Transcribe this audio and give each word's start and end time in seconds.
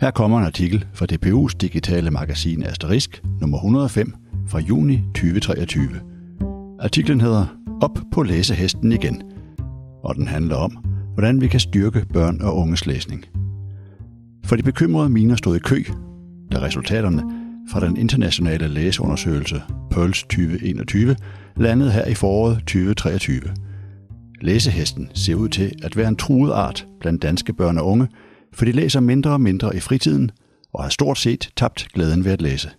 Her 0.00 0.10
kommer 0.10 0.38
en 0.38 0.44
artikel 0.44 0.84
fra 0.94 1.06
DPU's 1.12 1.56
digitale 1.60 2.10
magasin 2.10 2.62
Asterisk, 2.62 3.22
nummer 3.40 3.58
105 3.58 4.14
fra 4.48 4.58
juni 4.58 5.00
2023. 5.14 5.88
Artiklen 6.80 7.20
hedder 7.20 7.46
Op 7.82 7.98
på 8.12 8.22
læsehesten 8.22 8.92
igen, 8.92 9.22
og 10.02 10.14
den 10.14 10.28
handler 10.28 10.56
om, 10.56 10.70
hvordan 11.14 11.40
vi 11.40 11.48
kan 11.48 11.60
styrke 11.60 12.06
børn 12.12 12.40
og 12.40 12.56
unges 12.56 12.86
læsning. 12.86 13.24
For 14.44 14.56
de 14.56 14.62
bekymrede 14.62 15.08
miner 15.08 15.36
stod 15.36 15.56
i 15.56 15.58
kø, 15.58 15.82
da 16.52 16.58
resultaterne 16.58 17.22
fra 17.70 17.80
den 17.80 17.96
internationale 17.96 18.68
læseundersøgelse 18.68 19.62
Pearls 19.90 20.22
2021 20.22 21.16
landede 21.56 21.90
her 21.90 22.06
i 22.06 22.14
foråret 22.14 22.56
2023. 22.58 23.40
Læsehesten 24.40 25.08
ser 25.14 25.34
ud 25.34 25.48
til 25.48 25.72
at 25.82 25.96
være 25.96 26.08
en 26.08 26.16
truet 26.16 26.52
art 26.52 26.86
blandt 27.00 27.22
danske 27.22 27.52
børn 27.52 27.78
og 27.78 27.86
unge, 27.86 28.08
for 28.54 28.64
de 28.64 28.72
læser 28.72 29.00
mindre 29.00 29.30
og 29.30 29.40
mindre 29.40 29.76
i 29.76 29.80
fritiden 29.80 30.30
og 30.72 30.82
har 30.82 30.90
stort 30.90 31.18
set 31.18 31.50
tabt 31.56 31.88
glæden 31.92 32.24
ved 32.24 32.32
at 32.32 32.42
læse. 32.42 32.70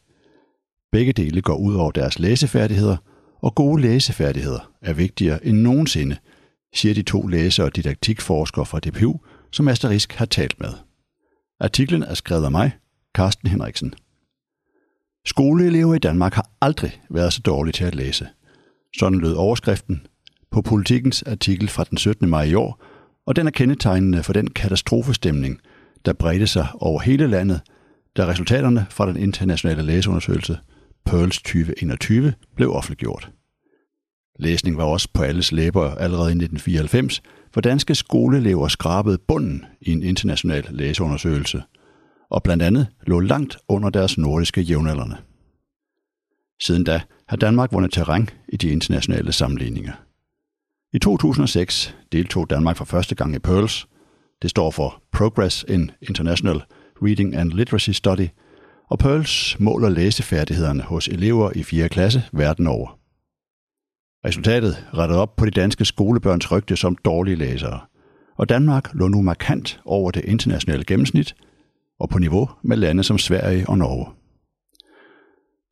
Begge 0.92 1.14
dele 1.14 1.42
går 1.42 1.56
ud 1.56 1.76
over 1.76 1.92
deres 1.92 2.20
læsefærdigheder, 2.20 2.98
og 3.42 3.56
gode 3.56 3.82
læsefærdigheder 3.82 4.72
er 4.82 4.94
vigtigere 4.94 5.46
end 5.46 5.58
nogensinde, 5.58 6.18
siger 6.76 6.94
de 6.94 7.04
to 7.04 7.28
læser- 7.28 7.64
og 7.64 7.76
didaktikforskere 7.76 8.66
fra 8.66 8.80
DPU, 8.80 9.20
som 9.52 9.68
Asterisk 9.68 10.14
har 10.14 10.26
talt 10.26 10.60
med. 10.60 10.74
Artiklen 11.60 12.04
er 12.04 12.14
skrevet 12.14 12.46
af 12.46 12.52
mig, 12.52 12.72
Carsten 13.16 13.50
Henriksen. 13.50 13.94
Skoleelever 15.26 15.96
i 15.96 16.00
Danmark 16.00 16.34
har 16.34 16.50
aldrig 16.62 17.02
været 17.10 17.34
så 17.34 17.42
dårlige 17.42 17.74
til 17.74 17.86
at 17.86 17.96
læse. 17.96 18.28
Sådan 19.00 19.20
lød 19.20 19.34
overskriften 19.34 20.08
på 20.52 20.62
politikens 20.62 21.24
artikel 21.24 21.68
fra 21.68 21.84
den 21.84 21.98
17. 21.98 22.30
maj 22.30 22.44
i 22.44 22.54
år, 22.54 22.84
og 23.26 23.36
den 23.36 23.48
er 23.48 23.52
kendetegnende 23.52 24.24
for 24.24 24.34
den 24.34 24.50
katastrofestemning, 24.50 25.60
der 26.06 26.14
bredte 26.14 26.48
sig 26.48 26.68
over 26.74 27.00
hele 27.00 27.28
landet, 27.28 27.62
da 28.18 28.26
resultaterne 28.26 28.86
fra 28.90 29.08
den 29.08 29.18
internationale 29.18 29.82
læseundersøgelse 29.82 30.58
Pearls 31.06 31.38
2021 31.38 32.34
blev 32.56 32.74
offentliggjort. 32.74 33.32
Læsning 34.40 34.78
var 34.78 34.84
også 34.84 35.10
på 35.14 35.24
alles 35.24 35.52
læber 35.52 35.96
allerede 35.96 36.30
i 36.30 36.38
1994, 36.38 37.22
hvor 37.54 37.62
danske 37.62 37.96
skoleelever 37.96 38.68
skrabede 38.68 39.18
bunden 39.18 39.66
i 39.82 39.92
en 39.92 40.04
international 40.04 40.66
læseundersøgelse, 40.70 41.64
og 42.30 42.44
blandt 42.44 42.64
andet 42.64 42.88
lå 43.08 43.20
langt 43.20 43.58
under 43.68 43.90
deres 43.90 44.18
nordiske 44.18 44.62
jævnaldrende. 44.62 45.18
Siden 46.62 46.84
da 46.84 47.02
har 47.28 47.38
Danmark 47.38 47.74
vundet 47.74 47.92
terræn 47.92 48.30
i 48.50 48.58
de 48.58 48.70
internationale 48.70 49.32
sammenligninger. 49.32 49.94
I 50.96 51.00
2006 51.00 51.96
deltog 52.12 52.50
Danmark 52.50 52.78
for 52.78 52.86
første 52.86 53.16
gang 53.16 53.36
i 53.36 53.40
PEARLS. 53.40 53.88
Det 54.42 54.50
står 54.50 54.72
for 54.72 55.04
Progress 55.12 55.66
in 55.68 55.92
International 56.02 56.62
Reading 57.02 57.36
and 57.36 57.52
Literacy 57.52 57.90
Study, 57.90 58.28
og 58.90 59.00
PEARLS 59.00 59.60
måler 59.60 59.90
læsefærdighederne 59.90 60.84
hos 60.84 61.08
elever 61.08 61.52
i 61.56 61.64
4. 61.64 61.90
klasse 61.90 62.24
verden 62.34 62.68
over. 62.68 63.00
Resultatet 64.28 64.88
rettede 64.94 65.20
op 65.20 65.36
på 65.36 65.46
de 65.46 65.52
danske 65.52 65.86
skolebørns 65.86 66.52
rygte 66.52 66.76
som 66.76 66.96
dårlige 66.96 67.36
læsere, 67.36 67.80
og 68.38 68.50
Danmark 68.50 68.94
lå 68.94 69.08
nu 69.08 69.22
markant 69.22 69.82
over 69.86 70.12
det 70.12 70.26
internationale 70.26 70.84
gennemsnit 70.84 71.36
og 72.00 72.10
på 72.10 72.20
niveau 72.20 72.50
med 72.64 72.78
lande 72.78 73.04
som 73.04 73.18
Sverige 73.18 73.70
og 73.70 73.78
Norge. 73.78 74.08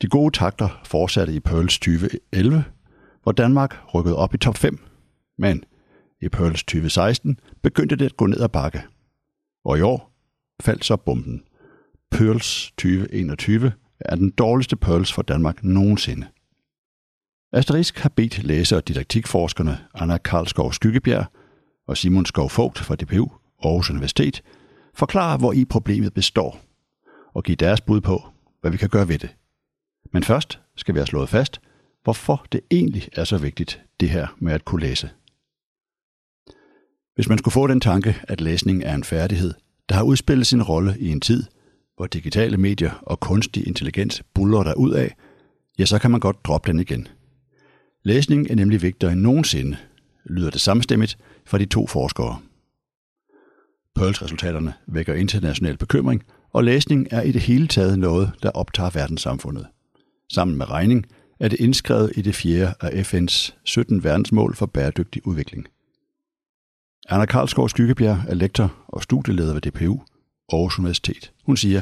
De 0.02 0.08
gode 0.08 0.38
takter 0.38 0.82
fortsatte 0.86 1.34
i 1.34 1.40
Pearls 1.40 1.80
2011, 1.80 2.64
hvor 3.24 3.32
Danmark 3.32 3.78
rykkede 3.94 4.16
op 4.16 4.34
i 4.34 4.38
top 4.38 4.58
5, 4.58 4.80
men 5.38 5.64
i 6.22 6.30
Pearls 6.30 6.64
2016 6.64 7.40
begyndte 7.62 7.96
det 7.96 8.06
at 8.06 8.18
gå 8.18 8.26
ned 8.26 8.42
ad 8.42 8.50
bakke. 8.50 8.84
Og 9.66 9.78
i 9.78 9.82
år 9.82 10.14
faldt 10.62 10.86
så 10.86 10.96
bomben. 10.96 11.44
Pearls 12.12 12.72
2021 12.78 13.74
er 14.00 14.16
den 14.16 14.30
dårligste 14.30 14.76
Pearls 14.76 15.14
for 15.14 15.22
Danmark 15.22 15.64
nogensinde. 15.64 16.28
Asterisk 17.54 18.00
har 18.00 18.10
bedt 18.10 18.44
læser- 18.44 18.76
og 18.76 18.88
didaktikforskerne 18.88 19.78
Anna 19.94 20.18
Karlskov 20.18 20.74
Skyggebjerg 20.74 21.26
og 21.88 21.98
Simon 21.98 22.26
Skov 22.26 22.50
Fogt 22.50 22.80
fra 22.80 22.96
DPU 22.96 23.32
Aarhus 23.64 23.90
Universitet 23.90 24.44
forklare, 24.94 25.38
hvor 25.38 25.54
i 25.54 25.66
problemet 25.66 26.14
består, 26.14 26.60
og 27.34 27.44
give 27.44 27.56
deres 27.56 27.82
bud 27.82 28.02
på, 28.02 28.24
hvad 28.62 28.72
vi 28.72 28.78
kan 28.78 28.90
gøre 28.90 29.08
ved 29.08 29.20
det. 29.20 29.36
Men 30.14 30.24
først 30.24 30.60
skal 30.76 30.94
vi 30.96 31.00
have 31.00 31.08
slået 31.08 31.30
fast, 31.30 31.62
hvorfor 32.04 32.46
det 32.52 32.62
egentlig 32.72 33.10
er 33.14 33.24
så 33.24 33.38
vigtigt, 33.38 33.82
det 34.00 34.10
her 34.10 34.28
med 34.40 34.54
at 34.54 34.66
kunne 34.66 34.82
læse. 34.82 35.10
Hvis 37.16 37.30
man 37.30 37.38
skulle 37.38 37.54
få 37.54 37.68
den 37.68 37.80
tanke, 37.80 38.16
at 38.24 38.42
læsning 38.42 38.84
er 38.84 38.96
en 38.96 39.04
færdighed, 39.04 39.54
der 39.90 39.96
har 39.96 40.04
udspillet 40.04 40.48
sin 40.48 40.64
rolle 40.64 40.96
i 41.00 41.10
en 41.10 41.22
tid, 41.22 41.44
hvor 41.96 42.08
digitale 42.08 42.58
medier 42.58 42.92
og 43.02 43.20
kunstig 43.20 43.68
intelligens 43.68 44.24
buller 44.34 44.64
der 44.64 44.74
ud 44.74 44.92
af, 44.92 45.16
ja, 45.80 45.86
så 45.86 46.00
kan 46.00 46.12
man 46.12 46.20
godt 46.20 46.46
droppe 46.46 46.72
den 46.72 46.80
igen. 46.80 47.08
Læsning 48.04 48.52
er 48.52 48.56
nemlig 48.56 48.82
vigtigere 48.82 49.14
end 49.14 49.22
nogensinde, 49.22 49.78
lyder 50.26 50.50
det 50.50 50.62
samstemmigt 50.62 51.18
fra 51.46 51.58
de 51.58 51.66
to 51.66 51.88
forskere. 51.88 52.40
Pearls-resultaterne 53.96 54.74
vækker 54.88 55.14
international 55.14 55.78
bekymring, 55.78 56.24
og 56.54 56.64
læsning 56.64 57.08
er 57.12 57.22
i 57.22 57.32
det 57.32 57.42
hele 57.42 57.68
taget 57.68 58.00
noget, 58.00 58.32
der 58.44 58.50
optager 58.50 58.90
verdenssamfundet. 58.90 59.68
Sammen 60.32 60.58
med 60.58 60.70
regning 60.70 61.06
er 61.40 61.48
det 61.48 61.60
indskrevet 61.60 62.12
i 62.16 62.22
det 62.22 62.36
fjerde 62.36 62.74
af 62.82 63.14
FN's 63.14 63.54
17 63.64 64.04
verdensmål 64.04 64.56
for 64.56 64.66
bæredygtig 64.66 65.28
udvikling. 65.28 65.68
Anna 67.10 67.26
Karlsgaard 67.26 67.70
Skyggebjerg 67.70 68.24
er 68.28 68.34
lektor 68.34 68.74
og 68.88 69.04
studieleder 69.04 69.54
ved 69.54 69.62
DPU, 69.62 70.02
Aarhus 70.52 70.80
Universitet. 70.80 71.32
Hun 71.46 71.58
siger, 71.58 71.82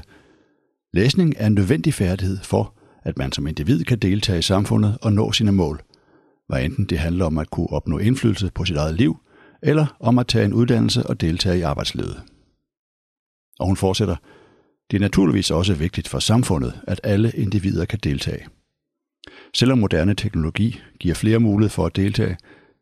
læsning 0.93 1.33
er 1.37 1.47
en 1.47 1.53
nødvendig 1.53 1.93
færdighed 1.93 2.37
for, 2.43 2.77
at 3.03 3.17
man 3.17 3.31
som 3.31 3.47
individ 3.47 3.83
kan 3.83 3.99
deltage 3.99 4.39
i 4.39 4.41
samfundet 4.41 4.97
og 5.01 5.13
nå 5.13 5.31
sine 5.31 5.51
mål. 5.51 5.81
Hvad 6.47 6.63
enten 6.63 6.85
det 6.85 6.99
handler 6.99 7.25
om 7.25 7.37
at 7.37 7.49
kunne 7.49 7.69
opnå 7.69 7.97
indflydelse 7.97 8.51
på 8.55 8.65
sit 8.65 8.75
eget 8.77 8.95
liv, 8.95 9.17
eller 9.63 9.97
om 9.99 10.19
at 10.19 10.27
tage 10.27 10.45
en 10.45 10.53
uddannelse 10.53 11.07
og 11.07 11.21
deltage 11.21 11.59
i 11.59 11.61
arbejdslivet. 11.61 12.21
Og 13.59 13.67
hun 13.67 13.77
fortsætter, 13.77 14.15
det 14.91 14.97
er 14.97 15.01
naturligvis 15.01 15.51
også 15.51 15.73
vigtigt 15.73 16.07
for 16.07 16.19
samfundet, 16.19 16.81
at 16.87 17.01
alle 17.03 17.31
individer 17.31 17.85
kan 17.85 17.99
deltage. 18.03 18.47
Selvom 19.53 19.77
moderne 19.77 20.15
teknologi 20.15 20.79
giver 20.99 21.15
flere 21.15 21.39
mulighed 21.39 21.69
for 21.69 21.85
at 21.85 21.95
deltage, 21.95 22.37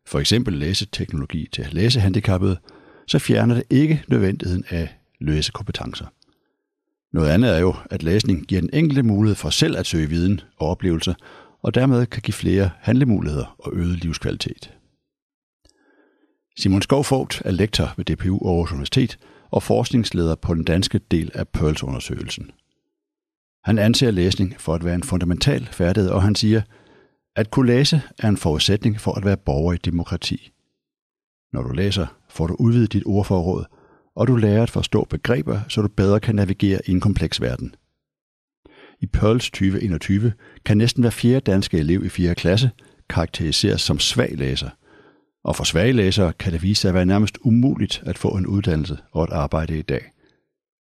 for 0.06 0.20
eksempel 0.20 0.54
læseteknologi 0.54 1.48
til 1.52 1.68
læsehandicappede, 1.72 2.58
så 3.06 3.18
fjerner 3.18 3.54
det 3.54 3.64
ikke 3.70 4.04
nødvendigheden 4.08 4.64
af 4.68 4.88
læsekompetencer. 5.20 6.06
Noget 7.12 7.30
andet 7.30 7.56
er 7.56 7.58
jo, 7.58 7.74
at 7.90 8.02
læsning 8.02 8.46
giver 8.46 8.60
den 8.60 8.70
enkelte 8.72 9.02
mulighed 9.02 9.34
for 9.36 9.50
selv 9.50 9.76
at 9.76 9.86
søge 9.86 10.08
viden 10.08 10.40
og 10.56 10.68
oplevelser, 10.68 11.14
og 11.62 11.74
dermed 11.74 12.06
kan 12.06 12.22
give 12.22 12.32
flere 12.32 12.70
handlemuligheder 12.78 13.56
og 13.58 13.72
øget 13.74 13.98
livskvalitet. 13.98 14.74
Simon 16.58 16.82
Skovfogt 16.82 17.42
er 17.44 17.50
lektor 17.50 17.94
ved 17.96 18.04
DPU 18.04 18.48
Aarhus 18.48 18.72
Universitet 18.72 19.18
og 19.50 19.62
forskningsleder 19.62 20.34
på 20.34 20.54
den 20.54 20.64
danske 20.64 21.00
del 21.10 21.30
af 21.34 21.48
Pearls-undersøgelsen. 21.48 22.50
Han 23.64 23.78
anser 23.78 24.10
læsning 24.10 24.60
for 24.60 24.74
at 24.74 24.84
være 24.84 24.94
en 24.94 25.02
fundamental 25.02 25.68
færdighed, 25.72 26.10
og 26.10 26.22
han 26.22 26.34
siger, 26.34 26.62
at 27.36 27.50
kunne 27.50 27.66
læse 27.66 28.02
er 28.18 28.28
en 28.28 28.36
forudsætning 28.36 29.00
for 29.00 29.12
at 29.12 29.24
være 29.24 29.36
borger 29.36 29.72
i 29.72 29.76
demokrati. 29.76 30.52
Når 31.52 31.62
du 31.62 31.72
læser, 31.72 32.06
får 32.28 32.46
du 32.46 32.56
udvidet 32.58 32.92
dit 32.92 33.02
ordforråd, 33.06 33.64
og 34.16 34.26
du 34.26 34.36
lærer 34.36 34.62
at 34.62 34.70
forstå 34.70 35.04
begreber, 35.04 35.60
så 35.68 35.82
du 35.82 35.88
bedre 35.88 36.20
kan 36.20 36.34
navigere 36.34 36.80
i 36.86 36.90
en 36.90 37.00
kompleks 37.00 37.40
verden. 37.40 37.74
I 39.00 39.06
Pearls 39.06 39.50
2021 39.50 40.32
kan 40.64 40.78
næsten 40.78 41.02
hver 41.02 41.10
fjerde 41.10 41.40
danske 41.40 41.78
elev 41.78 42.04
i 42.04 42.08
4. 42.08 42.34
klasse 42.34 42.70
karakteriseres 43.08 43.82
som 43.82 43.98
svag 43.98 44.36
læser. 44.36 44.70
Og 45.44 45.56
for 45.56 45.64
svage 45.64 45.92
læsere 45.92 46.32
kan 46.32 46.52
det 46.52 46.62
vise 46.62 46.80
sig 46.80 46.88
at 46.88 46.94
være 46.94 47.06
nærmest 47.06 47.38
umuligt 47.42 48.02
at 48.06 48.18
få 48.18 48.28
en 48.28 48.46
uddannelse 48.46 48.98
og 49.12 49.24
et 49.24 49.30
arbejde 49.30 49.78
i 49.78 49.82
dag. 49.82 50.12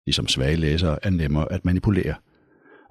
Ligesom 0.05 0.27
svage 0.27 0.55
læsere 0.55 0.99
er 1.03 1.09
nemmere 1.09 1.51
at 1.51 1.65
manipulere– 1.65 2.15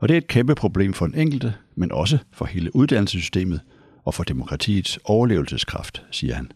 og 0.00 0.08
det 0.08 0.14
er 0.14 0.19
et 0.19 0.26
kæmpe 0.26 0.55
problem 0.55 0.93
for 0.93 1.06
den 1.06 1.14
enkelte, 1.14 1.55
men 1.81 1.93
også 1.93 2.19
for 2.32 2.44
hele 2.44 2.77
uddannelsessystemet 2.77 3.61
og 4.05 4.15
for 4.15 4.25
demokratiets 4.25 4.99
overlevelseskraft, 5.05 6.03
siger 6.11 6.35
han. 6.35 6.53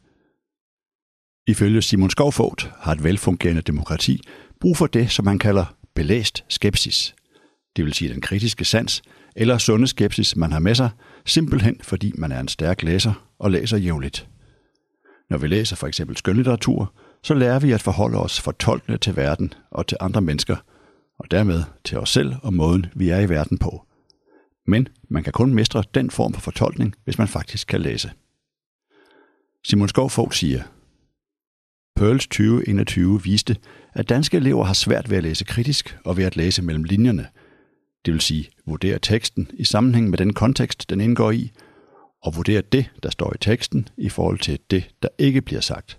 Ifølge 1.47 1.83
Simon 1.83 2.11
Skovfogt 2.11 2.71
har 2.81 2.93
et 2.93 3.05
velfungerende 3.05 3.63
demokrati 3.63 4.21
brug 4.61 4.77
for 4.77 4.87
det, 4.87 5.11
som 5.11 5.25
man 5.25 5.39
kalder 5.39 5.65
belæst 5.95 6.45
skepsis. 6.49 7.15
Det 7.77 7.85
vil 7.85 7.95
sige 7.95 8.13
den 8.13 8.21
kritiske 8.21 8.65
sans 8.65 9.03
eller 9.37 9.59
sunde 9.59 9.87
skepsis, 9.87 10.37
man 10.37 10.53
har 10.53 10.59
med 10.59 10.75
sig, 10.75 10.91
simpelthen 11.27 11.77
fordi 11.83 12.13
man 12.19 12.33
er 12.33 12.41
en 12.41 12.49
stærk 12.49 12.83
læser 12.83 13.27
og 13.39 13.51
læser 13.51 13.77
jævnligt. 13.77 14.29
Når 15.31 15.39
vi 15.39 15.47
læser 15.47 15.77
for 15.77 15.87
eksempel 15.87 16.17
skønlitteratur, 16.17 16.95
så 17.23 17.35
lærer 17.35 17.59
vi 17.59 17.73
at 17.73 17.83
forholde 17.83 18.19
os 18.19 18.41
fortolkende 18.41 18.99
til 18.99 19.17
verden 19.17 19.53
og 19.71 19.87
til 19.87 19.97
andre 20.01 20.21
mennesker– 20.21 20.57
og 21.19 21.31
dermed 21.31 21.63
til 21.85 21.99
os 21.99 22.11
selv 22.11 22.35
og 22.43 22.55
måden, 22.55 22.87
vi 22.95 23.09
er 23.09 23.21
i 23.21 23.29
verden 23.29 23.59
på. 23.59 23.87
Men 24.67 24.89
man 25.09 25.23
kan 25.23 25.33
kun 25.33 25.55
mestre 25.55 25.85
den 25.95 26.11
form 26.11 26.33
for 26.33 26.41
fortolkning, 26.41 26.95
hvis 27.05 27.19
man 27.19 27.29
faktisk 27.29 27.67
kan 27.67 27.81
læse. 27.81 28.13
Simon 29.65 29.89
Skovfog 29.89 30.35
siger, 30.35 30.63
Pearls 31.97 32.27
2021 32.27 33.23
viste, 33.23 33.57
at 33.93 34.09
danske 34.09 34.37
elever 34.37 34.65
har 34.65 34.75
svært 34.75 35.11
ved 35.11 35.17
at 35.17 35.23
læse 35.23 35.45
kritisk 35.45 35.99
og 36.05 36.17
ved 36.17 36.25
at 36.25 36.37
læse 36.37 36.63
mellem 36.63 36.85
linjerne. 36.85 37.29
Det 38.05 38.13
vil 38.13 38.21
sige, 38.21 38.51
vurdere 38.67 38.99
teksten 38.99 39.51
i 39.55 39.65
sammenhæng 39.65 40.11
med 40.11 40.19
den 40.19 40.33
kontekst, 40.33 40.91
den 40.91 41.01
indgår 41.01 41.31
i, 41.31 41.51
og 42.23 42.37
vurdere 42.37 42.61
det, 42.61 42.91
der 43.03 43.11
står 43.11 43.33
i 43.35 43.39
teksten, 43.39 43.89
i 43.97 44.09
forhold 44.09 44.39
til 44.39 44.59
det, 44.71 44.91
der 45.03 45.09
ikke 45.19 45.43
bliver 45.43 45.61
sagt. 45.61 45.99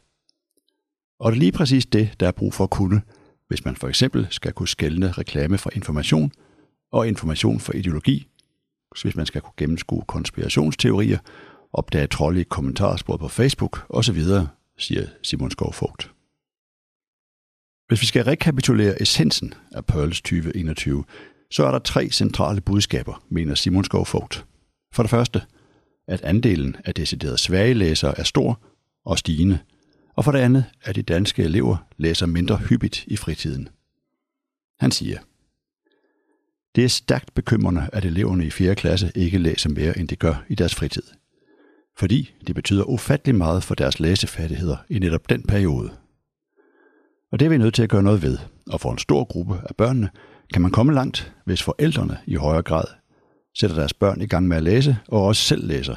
Og 1.19 1.31
det 1.31 1.37
er 1.37 1.39
lige 1.39 1.51
præcis 1.51 1.85
det, 1.85 2.19
der 2.19 2.27
er 2.27 2.31
brug 2.31 2.53
for 2.53 2.63
at 2.63 2.69
kunne, 2.69 3.01
hvis 3.47 3.65
man 3.65 3.75
for 3.75 3.87
eksempel 3.87 4.27
skal 4.29 4.53
kunne 4.53 4.67
skælne 4.67 5.11
reklame 5.11 5.57
fra 5.57 5.69
information 5.73 6.31
og 6.91 7.07
information 7.07 7.59
fra 7.59 7.73
ideologi, 7.75 8.27
hvis 9.01 9.15
man 9.15 9.25
skal 9.25 9.41
kunne 9.41 9.53
gennemskue 9.57 10.03
konspirationsteorier, 10.07 11.17
opdage 11.73 12.07
trolde 12.07 12.41
i 12.41 12.43
kommentarspor 12.43 13.17
på 13.17 13.27
Facebook 13.27 13.85
osv., 13.89 14.23
siger 14.77 15.07
Simon 15.23 15.51
Skovfogt. 15.51 16.11
Hvis 17.87 18.01
vi 18.01 18.05
skal 18.05 18.23
rekapitulere 18.23 19.01
essensen 19.01 19.53
af 19.71 19.85
Pearls 19.85 20.21
2021, 20.21 21.03
så 21.51 21.65
er 21.65 21.71
der 21.71 21.79
tre 21.79 22.09
centrale 22.09 22.61
budskaber, 22.61 23.23
mener 23.29 23.55
Simon 23.55 23.83
Skovfogt. 23.83 24.45
For 24.93 25.03
det 25.03 25.09
første, 25.09 25.41
at 26.07 26.21
andelen 26.21 26.75
af 26.85 26.93
deciderede 26.93 27.37
svage 27.37 27.73
læsere 27.73 28.19
er 28.19 28.23
stor 28.23 28.59
og 29.05 29.19
stigende, 29.19 29.59
og 30.15 30.23
for 30.23 30.31
det 30.31 30.39
andet, 30.39 30.65
at 30.81 30.95
de 30.95 31.01
danske 31.01 31.43
elever 31.43 31.77
læser 31.97 32.25
mindre 32.25 32.57
hyppigt 32.57 33.03
i 33.07 33.17
fritiden. 33.17 33.69
Han 34.79 34.91
siger, 34.91 35.19
det 36.75 36.83
er 36.83 36.87
stærkt 36.87 37.33
bekymrende, 37.33 37.89
at 37.93 38.05
eleverne 38.05 38.45
i 38.45 38.49
4. 38.49 38.75
klasse 38.75 39.11
ikke 39.15 39.37
læser 39.37 39.69
mere, 39.69 39.97
end 39.97 40.07
de 40.07 40.15
gør 40.15 40.43
i 40.49 40.55
deres 40.55 40.75
fritid. 40.75 41.03
Fordi 41.97 42.33
det 42.47 42.55
betyder 42.55 42.83
ufattelig 42.83 43.35
meget 43.35 43.63
for 43.63 43.75
deres 43.75 43.99
læsefærdigheder 43.99 44.77
i 44.89 44.99
netop 44.99 45.29
den 45.29 45.43
periode. 45.43 45.91
Og 47.31 47.39
det 47.39 47.45
er 47.45 47.49
vi 47.49 47.57
nødt 47.57 47.73
til 47.73 47.83
at 47.83 47.89
gøre 47.89 48.03
noget 48.03 48.21
ved, 48.21 48.37
og 48.67 48.81
for 48.81 48.91
en 48.91 48.97
stor 48.97 49.23
gruppe 49.23 49.61
af 49.69 49.75
børnene 49.75 50.09
kan 50.53 50.61
man 50.61 50.71
komme 50.71 50.93
langt, 50.93 51.33
hvis 51.45 51.63
forældrene 51.63 52.17
i 52.27 52.35
højere 52.35 52.63
grad 52.63 52.85
sætter 53.57 53.75
deres 53.75 53.93
børn 53.93 54.21
i 54.21 54.27
gang 54.27 54.47
med 54.47 54.57
at 54.57 54.63
læse 54.63 54.97
og 55.07 55.25
også 55.25 55.41
selv 55.41 55.67
læser. 55.67 55.95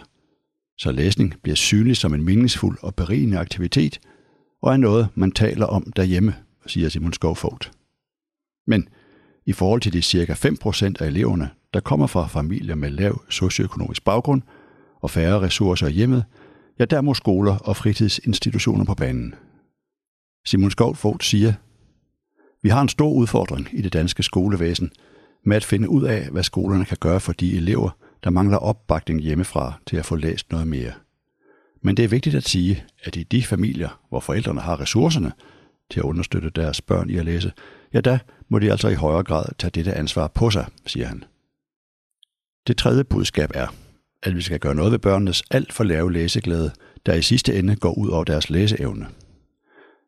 Så 0.79 0.93
læsning 0.93 1.35
bliver 1.43 1.57
synlig 1.57 1.97
som 1.97 2.15
en 2.15 2.25
meningsfuld 2.25 2.79
og 2.83 2.95
berigende 2.95 3.39
aktivitet, 3.39 4.01
og 4.63 4.73
er 4.73 4.77
noget, 4.77 5.09
man 5.15 5.33
taler 5.33 5.67
om 5.67 5.93
derhjemme, 5.97 6.35
siger 6.67 6.89
Simon 6.89 7.13
Skovfogt. 7.13 7.73
Men 8.67 8.89
i 9.49 9.53
forhold 9.53 9.81
til 9.81 9.93
de 9.93 10.03
cirka 10.03 10.33
5% 10.33 10.93
af 11.01 11.07
eleverne, 11.07 11.51
der 11.75 11.81
kommer 11.81 12.07
fra 12.07 12.27
familier 12.27 12.75
med 12.75 12.91
lav 12.91 13.23
socioøkonomisk 13.29 14.05
baggrund 14.05 14.43
og 15.01 15.11
færre 15.11 15.41
ressourcer 15.41 15.87
i 15.87 15.93
hjemmet, 15.93 16.25
ja, 16.79 16.85
der 16.85 17.01
må 17.01 17.15
skoler 17.15 17.57
og 17.57 17.77
fritidsinstitutioner 17.77 18.85
på 18.85 18.95
banen. 18.95 19.35
Simon 20.47 20.71
Skovfogt 20.71 21.25
siger, 21.25 21.53
vi 22.63 22.69
har 22.69 22.83
en 22.83 22.89
stor 22.89 23.13
udfordring 23.13 23.69
i 23.73 23.83
det 23.83 23.93
danske 23.93 24.23
skolevæsen 24.23 24.91
med 25.45 25.57
at 25.57 25.65
finde 25.65 25.89
ud 25.89 26.05
af, 26.05 26.29
hvad 26.31 26.43
skolerne 26.43 26.85
kan 26.85 26.97
gøre 27.01 27.21
for 27.21 27.33
de 27.33 27.57
elever, 27.57 27.91
der 28.25 28.31
mangler 28.31 28.57
opbakning 28.57 29.21
hjemmefra 29.21 29.73
til 29.87 29.97
at 29.97 30.07
få 30.07 30.17
læst 30.17 30.51
noget 30.51 30.67
mere. 30.67 30.93
Men 31.83 31.97
det 31.97 32.05
er 32.05 32.09
vigtigt 32.09 32.37
at 32.37 32.49
sige, 32.49 32.85
at 33.05 33.17
i 33.17 33.23
de 33.23 33.43
familier, 33.43 34.01
hvor 34.09 34.21
forældrene 34.21 34.61
har 34.61 34.81
ressourcerne 34.81 35.33
til 35.91 36.01
at 36.01 36.05
understøtte 36.05 36.51
deres 36.51 36.81
børn 36.81 37.11
i 37.11 37.17
at 37.17 37.25
læse, 37.25 37.53
ja 37.95 38.01
da 38.01 38.19
må 38.49 38.59
de 38.59 38.71
altså 38.71 38.89
i 38.89 38.95
højere 38.95 39.25
grad 39.25 39.45
tage 39.59 39.71
dette 39.71 39.95
ansvar 39.95 40.29
på 40.29 40.51
sig, 40.51 40.67
siger 40.87 41.07
han. 41.07 41.25
Det 42.67 42.77
tredje 42.77 43.05
budskab 43.05 43.51
er, 43.55 43.75
at 44.23 44.37
vi 44.37 44.43
skal 44.43 44.61
gøre 44.61 44.75
noget 44.75 44.93
ved 44.93 44.99
børnenes 44.99 45.43
alt 45.51 45.73
for 45.73 45.85
lave 45.85 46.13
læseglæde, 46.13 46.71
der 47.07 47.15
i 47.15 47.23
sidste 47.23 47.59
ende 47.59 47.77
går 47.77 47.99
ud 47.99 48.09
over 48.09 48.25
deres 48.25 48.51
læseevne. 48.51 49.07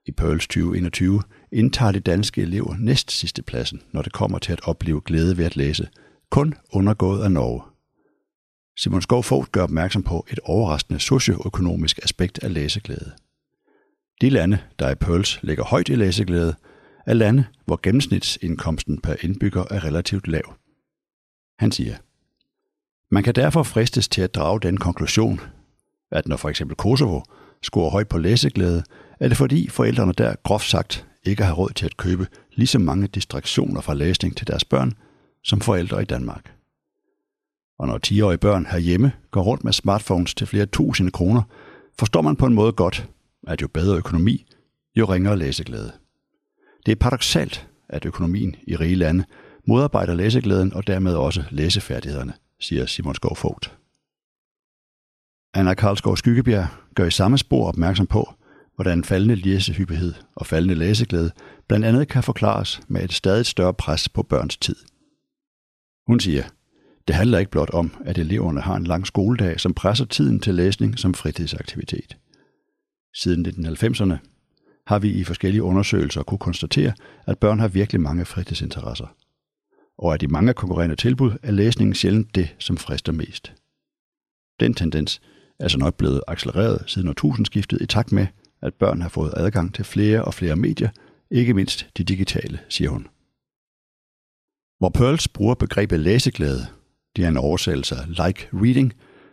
I 0.07 0.13
Pearls 0.13 0.47
2021 0.47 1.23
indtager 1.53 1.93
de 1.93 2.01
danske 2.01 2.43
elever 2.43 2.77
næst 2.79 3.11
sidste 3.11 3.43
pladsen, 3.43 3.83
når 3.93 4.03
det 4.03 4.13
kommer 4.13 4.39
til 4.39 4.53
at 4.53 4.61
opleve 4.65 5.01
glæde 5.05 5.39
ved 5.39 5.45
at 5.45 5.57
læse, 5.57 5.89
kun 6.31 6.55
undergået 6.73 7.25
af 7.25 7.33
Norge. 7.33 7.63
Simon 8.79 9.03
Skov 9.03 9.23
Fogt 9.23 9.53
gør 9.53 9.63
opmærksom 9.63 10.03
på 10.03 10.27
et 10.31 10.39
overraskende 10.45 11.01
socioøkonomisk 11.01 11.99
aspekt 12.03 12.39
af 12.45 12.55
læseglæde. 12.55 13.13
De 14.21 14.31
lande, 14.31 14.59
der 14.79 14.91
i 14.91 14.95
Pearls 14.95 15.43
ligger 15.43 15.65
højt 15.65 15.89
i 15.89 15.95
læseglæde, 15.95 16.55
af 17.11 17.19
lande, 17.19 17.45
hvor 17.65 17.81
gennemsnitsindkomsten 17.83 19.01
per 19.01 19.15
indbygger 19.21 19.65
er 19.71 19.85
relativt 19.85 20.29
lav. 20.29 20.55
Han 21.59 21.73
siger, 21.73 21.97
man 23.11 23.23
kan 23.23 23.35
derfor 23.35 23.63
fristes 23.63 24.09
til 24.09 24.23
at 24.23 24.35
drage 24.35 24.61
den 24.61 24.77
konklusion, 24.77 25.41
at 26.11 26.29
når 26.29 26.37
for 26.37 26.49
eksempel 26.49 26.77
Kosovo 26.77 27.21
scorer 27.63 27.91
højt 27.91 28.09
på 28.09 28.19
læseglæde, 28.19 28.83
er 29.21 29.29
det 29.29 29.37
fordi 29.37 29.69
forældrene 29.69 30.13
der 30.13 30.35
groft 30.43 30.69
sagt 30.69 31.07
ikke 31.25 31.45
har 31.45 31.53
råd 31.53 31.71
til 31.71 31.87
at 31.87 31.97
købe 31.97 32.27
lige 32.53 32.67
så 32.67 32.79
mange 32.79 33.07
distraktioner 33.07 33.81
fra 33.81 33.95
læsning 33.95 34.37
til 34.37 34.47
deres 34.47 34.65
børn, 34.65 34.93
som 35.45 35.61
forældre 35.61 36.03
i 36.03 36.05
Danmark. 36.05 36.55
Og 37.79 37.87
når 37.87 37.99
10-årige 38.07 38.39
børn 38.39 38.67
herhjemme 38.67 39.13
går 39.31 39.43
rundt 39.43 39.65
med 39.65 39.73
smartphones 39.73 40.35
til 40.35 40.47
flere 40.47 40.67
tusinde 40.67 41.11
kroner, 41.11 41.43
forstår 41.99 42.23
man 42.23 42.37
på 42.37 42.47
en 42.47 42.55
måde 42.55 42.73
godt, 42.73 43.09
at 43.47 43.63
jo 43.63 43.69
bedre 43.69 43.97
økonomi, 43.97 44.47
jo 44.97 45.05
ringere 45.05 45.39
læseglæde. 45.39 46.00
Det 46.87 46.93
er 46.93 46.97
paradoxalt, 46.97 47.69
at 47.89 48.07
økonomien 48.07 48.57
i 48.67 48.77
rige 48.77 48.95
lande 48.95 49.25
modarbejder 49.67 50.15
læseglæden 50.15 50.73
og 50.73 50.87
dermed 50.87 51.15
også 51.15 51.45
læsefærdighederne, 51.51 52.33
siger 52.61 52.87
Simon 52.87 53.15
Skov 53.15 53.37
Fogt. 53.37 53.77
Anna 55.55 55.75
Karlsgaard 55.75 56.17
Skyggebjerg 56.17 56.67
gør 56.95 57.07
i 57.07 57.11
samme 57.11 57.39
spor 57.39 57.69
opmærksom 57.69 58.07
på, 58.07 58.35
hvordan 58.75 59.05
faldende 59.05 59.35
læsehyppighed 59.35 60.15
og 60.35 60.47
faldende 60.47 60.75
læseglæde 60.75 61.31
blandt 61.69 61.87
andet 61.87 62.09
kan 62.09 62.23
forklares 62.23 62.81
med 62.89 63.05
et 63.05 63.13
stadig 63.13 63.47
større 63.47 63.75
pres 63.75 64.09
på 64.09 64.23
børns 64.23 64.57
tid. 64.57 64.77
Hun 66.07 66.21
siger, 66.21 66.45
det 67.09 67.15
handler 67.15 67.39
ikke 67.39 67.51
blot 67.51 67.71
om, 67.71 67.95
at 68.05 68.19
eleverne 68.19 68.61
har 68.61 68.77
en 68.77 68.85
lang 68.85 69.07
skoledag, 69.07 69.61
som 69.61 69.75
presser 69.75 70.05
tiden 70.05 70.41
til 70.41 70.55
læsning 70.55 70.99
som 70.99 71.15
fritidsaktivitet. 71.15 72.17
Siden 73.15 73.47
1990'erne 73.47 74.15
har 74.91 74.99
vi 74.99 75.11
i 75.11 75.25
forskellige 75.25 75.63
undersøgelser 75.63 76.23
kunne 76.23 76.39
konstatere, 76.39 76.93
at 77.27 77.39
børn 77.39 77.59
har 77.61 77.69
virkelig 77.69 78.01
mange 78.01 78.25
fritidsinteresser. 78.25 79.07
Og 79.99 80.15
at 80.15 80.21
de 80.21 80.29
mange 80.29 80.55
konkurrerende 80.55 80.97
tilbud 80.97 81.33
er 81.43 81.51
læsningen 81.51 81.95
sjældent 81.95 82.35
det, 82.35 82.55
som 82.59 82.77
frister 82.77 83.13
mest. 83.13 83.53
Den 84.61 84.75
tendens 84.75 85.21
er 85.59 85.69
så 85.69 85.79
nok 85.79 85.95
blevet 85.95 86.23
accelereret 86.29 86.85
siden 86.87 87.09
årtusindskiftet 87.09 87.83
i 87.83 87.87
takt 87.87 88.13
med, 88.13 88.27
at 88.63 88.75
børn 88.75 89.01
har 89.03 89.09
fået 89.09 89.35
adgang 89.37 89.75
til 89.75 89.85
flere 89.85 90.25
og 90.25 90.35
flere 90.35 90.57
medier, 90.57 90.89
ikke 91.31 91.55
mindst 91.55 91.87
de 91.97 92.05
digitale, 92.05 92.59
siger 92.69 92.91
hun. 92.91 93.07
Hvor 94.79 94.89
Pearls 94.89 95.29
bruger 95.29 95.55
begrebet 95.55 96.01
læseglæde, 96.01 96.67
det 97.17 97.25
er 97.25 97.29
en 97.29 97.37
oversættelse 97.37 97.95
af 97.97 98.27
like 98.27 98.49
reading, 98.53 98.93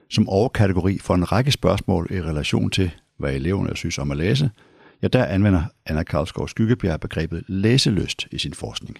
som 0.09 0.29
overkategori 0.29 0.97
for 0.97 1.15
en 1.15 1.31
række 1.31 1.51
spørgsmål 1.51 2.07
i 2.11 2.21
relation 2.21 2.69
til, 2.69 2.91
hvad 3.19 3.33
eleverne 3.33 3.75
synes 3.75 3.97
om 3.97 4.11
at 4.11 4.17
læse, 4.17 4.49
ja, 5.01 5.07
der 5.07 5.25
anvender 5.25 5.63
Anna 5.85 6.03
Karlsgaard 6.03 6.47
Skyggebjerg 6.47 6.99
begrebet 6.99 7.43
læselyst 7.47 8.27
i 8.31 8.37
sin 8.37 8.53
forskning. 8.53 8.97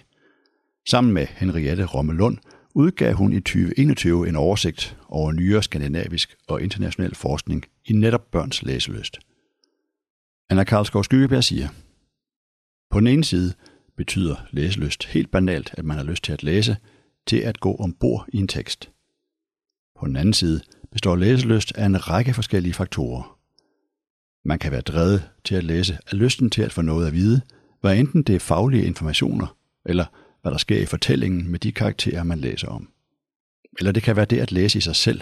Sammen 0.88 1.12
med 1.12 1.26
Henriette 1.26 1.84
Rommelund 1.84 2.38
udgav 2.74 3.14
hun 3.14 3.32
i 3.32 3.40
2021 3.40 4.28
en 4.28 4.36
oversigt 4.36 4.96
over 5.08 5.32
nyere 5.32 5.62
skandinavisk 5.62 6.36
og 6.48 6.62
international 6.62 7.14
forskning 7.14 7.64
i 7.84 7.92
netop 7.92 8.30
børns 8.30 8.62
læselyst. 8.62 9.18
Anna 10.50 10.64
Karlsgaard 10.64 11.04
Skyggebjerg 11.04 11.44
siger, 11.44 11.68
På 12.90 13.00
den 13.00 13.06
ene 13.06 13.24
side 13.24 13.54
betyder 13.96 14.36
læselyst 14.50 15.04
helt 15.04 15.30
banalt, 15.30 15.74
at 15.78 15.84
man 15.84 15.96
har 15.96 16.04
lyst 16.04 16.24
til 16.24 16.32
at 16.32 16.42
læse, 16.42 16.76
til 17.26 17.36
at 17.36 17.60
gå 17.60 17.76
ombord 17.76 18.26
i 18.32 18.36
en 18.36 18.48
tekst. 18.48 18.90
På 19.98 20.06
den 20.06 20.16
anden 20.16 20.34
side 20.34 20.60
består 20.92 21.16
læselyst 21.16 21.72
af 21.76 21.86
en 21.86 22.08
række 22.08 22.34
forskellige 22.34 22.74
faktorer. 22.74 23.37
Man 24.48 24.58
kan 24.58 24.72
være 24.72 24.80
drevet 24.80 25.28
til 25.44 25.54
at 25.54 25.64
læse 25.64 25.98
af 26.06 26.18
lysten 26.18 26.50
til 26.50 26.62
at 26.62 26.72
få 26.72 26.82
noget 26.82 27.06
at 27.06 27.12
vide, 27.12 27.40
hvad 27.80 27.96
enten 27.96 28.22
det 28.22 28.34
er 28.34 28.40
faglige 28.40 28.84
informationer, 28.84 29.56
eller 29.86 30.04
hvad 30.42 30.52
der 30.52 30.58
sker 30.58 30.78
i 30.78 30.86
fortællingen 30.86 31.48
med 31.48 31.58
de 31.58 31.72
karakterer, 31.72 32.22
man 32.22 32.38
læser 32.38 32.68
om. 32.68 32.88
Eller 33.78 33.92
det 33.92 34.02
kan 34.02 34.16
være 34.16 34.24
det 34.24 34.38
at 34.38 34.52
læse 34.52 34.78
i 34.78 34.80
sig 34.80 34.96
selv, 34.96 35.20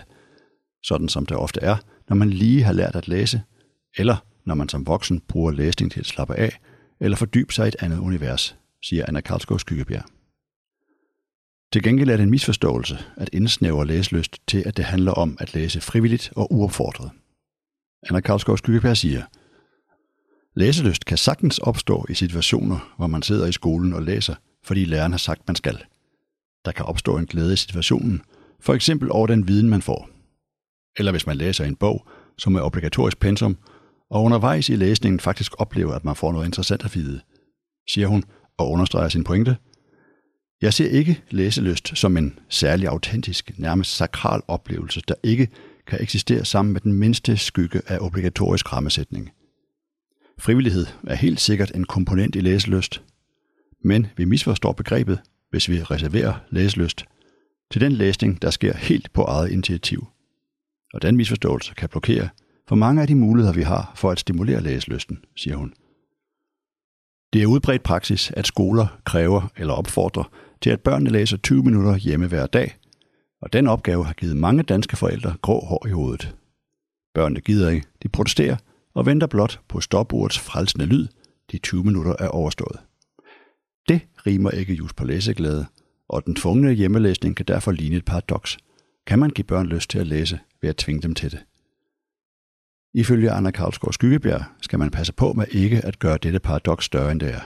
sådan 0.82 1.08
som 1.08 1.26
det 1.26 1.36
ofte 1.36 1.60
er, 1.60 1.76
når 2.08 2.16
man 2.16 2.30
lige 2.30 2.62
har 2.62 2.72
lært 2.72 2.96
at 2.96 3.08
læse, 3.08 3.42
eller 3.96 4.16
når 4.44 4.54
man 4.54 4.68
som 4.68 4.86
voksen 4.86 5.20
bruger 5.20 5.50
læsning 5.50 5.92
til 5.92 6.00
at 6.00 6.06
slappe 6.06 6.34
af, 6.34 6.58
eller 7.00 7.16
fordybe 7.16 7.52
sig 7.52 7.64
i 7.64 7.68
et 7.68 7.76
andet 7.80 7.98
univers, 7.98 8.56
siger 8.82 9.04
Anna 9.08 9.20
Karlsgaard 9.20 9.60
Skyggebjerg. 9.60 10.04
Til 11.72 11.82
gengæld 11.82 12.10
er 12.10 12.16
det 12.16 12.22
en 12.22 12.30
misforståelse 12.30 12.98
at 13.16 13.30
indsnævre 13.32 13.86
læselyst 13.86 14.36
til, 14.48 14.62
at 14.66 14.76
det 14.76 14.84
handler 14.84 15.12
om 15.12 15.36
at 15.40 15.54
læse 15.54 15.80
frivilligt 15.80 16.32
og 16.36 16.52
uopfordret. 16.52 17.10
Anna 18.08 18.20
Karlsgaard 18.20 18.58
Skyggeberg 18.58 18.96
siger, 18.96 19.22
Læselyst 20.54 21.04
kan 21.04 21.18
sagtens 21.18 21.58
opstå 21.58 22.06
i 22.08 22.14
situationer, 22.14 22.94
hvor 22.96 23.06
man 23.06 23.22
sidder 23.22 23.46
i 23.46 23.52
skolen 23.52 23.92
og 23.92 24.02
læser, 24.02 24.34
fordi 24.64 24.84
læreren 24.84 25.12
har 25.12 25.18
sagt, 25.18 25.42
man 25.46 25.56
skal. 25.56 25.84
Der 26.64 26.72
kan 26.72 26.84
opstå 26.84 27.16
en 27.16 27.26
glæde 27.26 27.52
i 27.52 27.56
situationen, 27.56 28.22
for 28.60 28.74
eksempel 28.74 29.12
over 29.12 29.26
den 29.26 29.48
viden, 29.48 29.70
man 29.70 29.82
får. 29.82 30.08
Eller 30.98 31.12
hvis 31.12 31.26
man 31.26 31.36
læser 31.36 31.64
en 31.64 31.76
bog, 31.76 32.06
som 32.38 32.54
er 32.54 32.60
obligatorisk 32.60 33.18
pensum, 33.18 33.56
og 34.10 34.22
undervejs 34.22 34.68
i 34.68 34.76
læsningen 34.76 35.20
faktisk 35.20 35.52
oplever, 35.58 35.94
at 35.94 36.04
man 36.04 36.16
får 36.16 36.32
noget 36.32 36.46
interessant 36.46 36.84
at 36.84 36.94
vide, 36.94 37.20
siger 37.90 38.06
hun 38.06 38.24
og 38.58 38.70
understreger 38.70 39.08
sin 39.08 39.24
pointe. 39.24 39.56
Jeg 40.62 40.74
ser 40.74 40.88
ikke 40.88 41.22
læselyst 41.30 41.98
som 41.98 42.16
en 42.16 42.38
særlig 42.48 42.88
autentisk, 42.88 43.58
nærmest 43.58 43.96
sakral 43.96 44.42
oplevelse, 44.48 45.02
der 45.08 45.14
ikke 45.22 45.48
kan 45.86 46.02
eksistere 46.02 46.44
sammen 46.44 46.72
med 46.72 46.80
den 46.80 46.92
mindste 46.92 47.36
skygge 47.36 47.82
af 47.86 47.98
obligatorisk 48.00 48.72
rammesætning. 48.72 49.30
Frivillighed 50.38 50.86
er 51.06 51.14
helt 51.14 51.40
sikkert 51.40 51.72
en 51.74 51.84
komponent 51.84 52.36
i 52.36 52.40
læselyst, 52.40 53.02
men 53.84 54.06
vi 54.16 54.24
misforstår 54.24 54.72
begrebet, 54.72 55.20
hvis 55.50 55.68
vi 55.68 55.82
reserverer 55.82 56.34
læselyst 56.50 57.04
til 57.70 57.80
den 57.80 57.92
læsning, 57.92 58.42
der 58.42 58.50
sker 58.50 58.76
helt 58.76 59.12
på 59.12 59.22
eget 59.22 59.50
initiativ. 59.50 60.06
Og 60.94 61.02
den 61.02 61.16
misforståelse 61.16 61.74
kan 61.74 61.88
blokere 61.88 62.28
for 62.68 62.76
mange 62.76 63.02
af 63.02 63.06
de 63.06 63.14
muligheder, 63.14 63.54
vi 63.54 63.62
har 63.62 63.92
for 63.96 64.10
at 64.10 64.20
stimulere 64.20 64.60
læselysten, 64.60 65.18
siger 65.36 65.56
hun. 65.56 65.72
Det 67.32 67.42
er 67.42 67.46
udbredt 67.46 67.82
praksis, 67.82 68.30
at 68.36 68.46
skoler 68.46 69.00
kræver 69.04 69.52
eller 69.56 69.74
opfordrer 69.74 70.30
til, 70.62 70.70
at 70.70 70.80
børnene 70.80 71.10
læser 71.10 71.36
20 71.36 71.62
minutter 71.62 71.96
hjemme 71.96 72.26
hver 72.26 72.46
dag, 72.46 72.76
og 73.46 73.52
den 73.52 73.66
opgave 73.66 74.04
har 74.04 74.12
givet 74.12 74.36
mange 74.36 74.62
danske 74.62 74.96
forældre 74.96 75.34
grå 75.42 75.64
hår 75.64 75.86
i 75.86 75.90
hovedet. 75.90 76.36
Børnene 77.14 77.40
gider 77.40 77.70
ikke, 77.70 77.86
de 78.02 78.08
protesterer 78.08 78.56
og 78.94 79.06
venter 79.06 79.26
blot 79.26 79.60
på 79.68 79.80
stopordets 79.80 80.38
frelsende 80.38 80.86
lyd, 80.86 81.08
de 81.52 81.58
20 81.58 81.84
minutter 81.84 82.14
er 82.18 82.28
overstået. 82.28 82.78
Det 83.88 84.00
rimer 84.26 84.50
ikke 84.50 84.74
just 84.74 84.96
på 84.96 85.04
læseglæde, 85.04 85.66
og 86.08 86.26
den 86.26 86.34
tvungne 86.34 86.72
hjemmelæsning 86.72 87.36
kan 87.36 87.46
derfor 87.46 87.72
ligne 87.72 87.96
et 87.96 88.04
paradoks. 88.04 88.58
Kan 89.06 89.18
man 89.18 89.30
give 89.30 89.44
børn 89.44 89.66
lyst 89.66 89.90
til 89.90 89.98
at 89.98 90.06
læse 90.06 90.40
ved 90.62 90.70
at 90.70 90.76
tvinge 90.76 91.02
dem 91.02 91.14
til 91.14 91.30
det? 91.30 91.44
Ifølge 92.94 93.30
Anna 93.30 93.50
Karlsgaard 93.50 93.92
Skyggebjerg 93.92 94.44
skal 94.62 94.78
man 94.78 94.90
passe 94.90 95.12
på 95.12 95.32
med 95.32 95.46
ikke 95.50 95.84
at 95.84 95.98
gøre 95.98 96.18
dette 96.18 96.40
paradoks 96.40 96.84
større 96.84 97.12
end 97.12 97.20
det 97.20 97.34
er. 97.34 97.40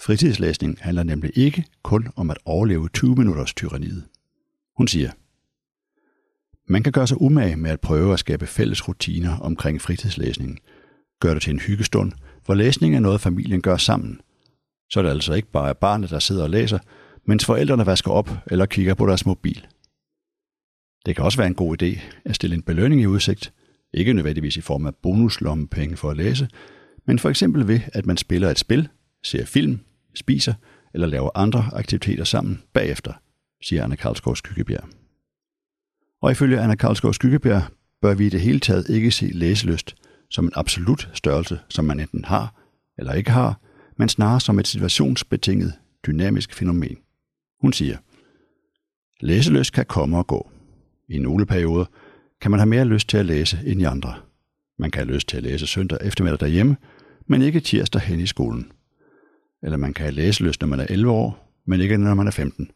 Fritidslæsning 0.00 0.78
handler 0.80 1.02
nemlig 1.02 1.30
ikke 1.34 1.64
kun 1.82 2.08
om 2.16 2.30
at 2.30 2.38
overleve 2.44 2.88
20 2.88 3.14
minutters 3.14 3.54
tyranniet. 3.54 4.04
Hun 4.78 4.88
siger, 4.88 5.10
man 6.72 6.82
kan 6.82 6.92
gøre 6.92 7.06
sig 7.06 7.20
umage 7.20 7.56
med 7.56 7.70
at 7.70 7.80
prøve 7.80 8.12
at 8.12 8.18
skabe 8.18 8.46
fælles 8.46 8.88
rutiner 8.88 9.38
omkring 9.38 9.80
fritidslæsningen. 9.80 10.58
Gør 11.20 11.34
det 11.34 11.42
til 11.42 11.52
en 11.52 11.60
hyggestund, 11.60 12.12
hvor 12.44 12.54
læsning 12.54 12.96
er 12.96 13.00
noget, 13.00 13.20
familien 13.20 13.62
gør 13.62 13.76
sammen. 13.76 14.20
Så 14.90 15.00
er 15.00 15.02
det 15.02 15.10
altså 15.10 15.32
ikke 15.32 15.50
bare 15.50 15.74
barnet, 15.74 16.10
der 16.10 16.18
sidder 16.18 16.42
og 16.42 16.50
læser, 16.50 16.78
mens 17.26 17.44
forældrene 17.44 17.86
vasker 17.86 18.10
op 18.10 18.30
eller 18.46 18.66
kigger 18.66 18.94
på 18.94 19.06
deres 19.06 19.26
mobil. 19.26 19.66
Det 21.06 21.16
kan 21.16 21.24
også 21.24 21.38
være 21.38 21.48
en 21.48 21.54
god 21.54 21.82
idé 21.82 22.00
at 22.24 22.34
stille 22.34 22.56
en 22.56 22.62
belønning 22.62 23.02
i 23.02 23.06
udsigt, 23.06 23.52
ikke 23.94 24.12
nødvendigvis 24.12 24.56
i 24.56 24.60
form 24.60 24.86
af 24.86 24.94
bonuslommepenge 24.94 25.96
for 25.96 26.10
at 26.10 26.16
læse, 26.16 26.48
men 27.06 27.18
for 27.18 27.30
eksempel 27.30 27.68
ved, 27.68 27.80
at 27.92 28.06
man 28.06 28.16
spiller 28.16 28.50
et 28.50 28.58
spil, 28.58 28.88
ser 29.24 29.44
film, 29.44 29.80
spiser 30.14 30.54
eller 30.94 31.06
laver 31.06 31.30
andre 31.34 31.70
aktiviteter 31.72 32.24
sammen 32.24 32.62
bagefter, 32.72 33.12
siger 33.62 33.84
Anna 33.84 33.96
Karlsgaard 33.96 34.36
Skyggebjerg. 34.36 34.88
Og 36.22 36.30
ifølge 36.30 36.60
Anna 36.60 36.74
Karlsgaard 36.74 37.14
Skyggebjerg 37.14 37.62
bør 38.02 38.14
vi 38.14 38.26
i 38.26 38.28
det 38.28 38.40
hele 38.40 38.60
taget 38.60 38.88
ikke 38.88 39.10
se 39.10 39.26
læselyst 39.26 39.96
som 40.30 40.44
en 40.44 40.52
absolut 40.54 41.08
størrelse, 41.14 41.60
som 41.68 41.84
man 41.84 42.00
enten 42.00 42.24
har 42.24 42.54
eller 42.98 43.12
ikke 43.12 43.30
har, 43.30 43.60
men 43.96 44.08
snarere 44.08 44.40
som 44.40 44.58
et 44.58 44.68
situationsbetinget 44.68 45.72
dynamisk 46.06 46.54
fænomen. 46.54 46.96
Hun 47.60 47.72
siger, 47.72 47.96
læselyst 49.20 49.72
kan 49.72 49.86
komme 49.86 50.18
og 50.18 50.26
gå. 50.26 50.50
I 51.08 51.18
nogle 51.18 51.46
perioder 51.46 51.84
kan 52.40 52.50
man 52.50 52.60
have 52.60 52.68
mere 52.68 52.84
lyst 52.84 53.08
til 53.08 53.16
at 53.16 53.26
læse 53.26 53.58
end 53.66 53.80
i 53.80 53.84
andre. 53.84 54.14
Man 54.78 54.90
kan 54.90 55.04
have 55.04 55.14
lyst 55.14 55.28
til 55.28 55.36
at 55.36 55.42
læse 55.42 55.66
søndag 55.66 55.98
eftermiddag 56.02 56.40
derhjemme, 56.40 56.76
men 57.26 57.42
ikke 57.42 57.60
tirsdag 57.60 58.00
hen 58.00 58.20
i 58.20 58.26
skolen. 58.26 58.72
Eller 59.62 59.76
man 59.76 59.94
kan 59.94 60.04
have 60.04 60.14
læselyst, 60.14 60.60
når 60.60 60.68
man 60.68 60.80
er 60.80 60.86
11 60.90 61.12
år, 61.12 61.60
men 61.66 61.80
ikke 61.80 61.96
når 61.96 62.14
man 62.14 62.26
er 62.26 62.30
15. 62.30 62.70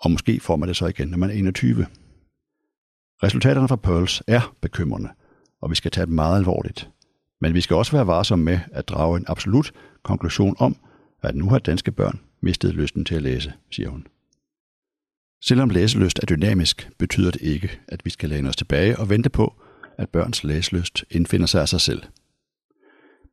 Og 0.00 0.10
måske 0.10 0.40
får 0.40 0.56
man 0.56 0.68
det 0.68 0.76
så 0.76 0.86
igen, 0.86 1.08
når 1.08 1.18
man 1.18 1.30
er 1.30 1.34
21. 1.34 1.86
Resultaterne 3.22 3.68
fra 3.68 3.76
Pearls 3.76 4.22
er 4.26 4.54
bekymrende, 4.60 5.08
og 5.60 5.70
vi 5.70 5.74
skal 5.74 5.90
tage 5.90 6.06
dem 6.06 6.14
meget 6.14 6.36
alvorligt. 6.36 6.90
Men 7.40 7.54
vi 7.54 7.60
skal 7.60 7.76
også 7.76 7.92
være 7.92 8.06
varsomme 8.06 8.44
med 8.44 8.60
at 8.72 8.88
drage 8.88 9.16
en 9.16 9.24
absolut 9.28 9.72
konklusion 10.02 10.56
om, 10.58 10.76
at 11.22 11.34
nu 11.34 11.48
har 11.48 11.58
danske 11.58 11.92
børn 11.92 12.20
mistet 12.40 12.74
lysten 12.74 13.04
til 13.04 13.14
at 13.14 13.22
læse, 13.22 13.52
siger 13.70 13.88
hun. 13.88 14.06
Selvom 15.42 15.70
læselyst 15.70 16.18
er 16.18 16.26
dynamisk, 16.26 16.90
betyder 16.98 17.30
det 17.30 17.42
ikke, 17.42 17.80
at 17.88 18.04
vi 18.04 18.10
skal 18.10 18.28
læne 18.28 18.48
os 18.48 18.56
tilbage 18.56 18.98
og 18.98 19.10
vente 19.10 19.30
på, 19.30 19.54
at 19.98 20.08
børns 20.08 20.44
læselyst 20.44 21.04
indfinder 21.10 21.46
sig 21.46 21.60
af 21.60 21.68
sig 21.68 21.80
selv. 21.80 22.02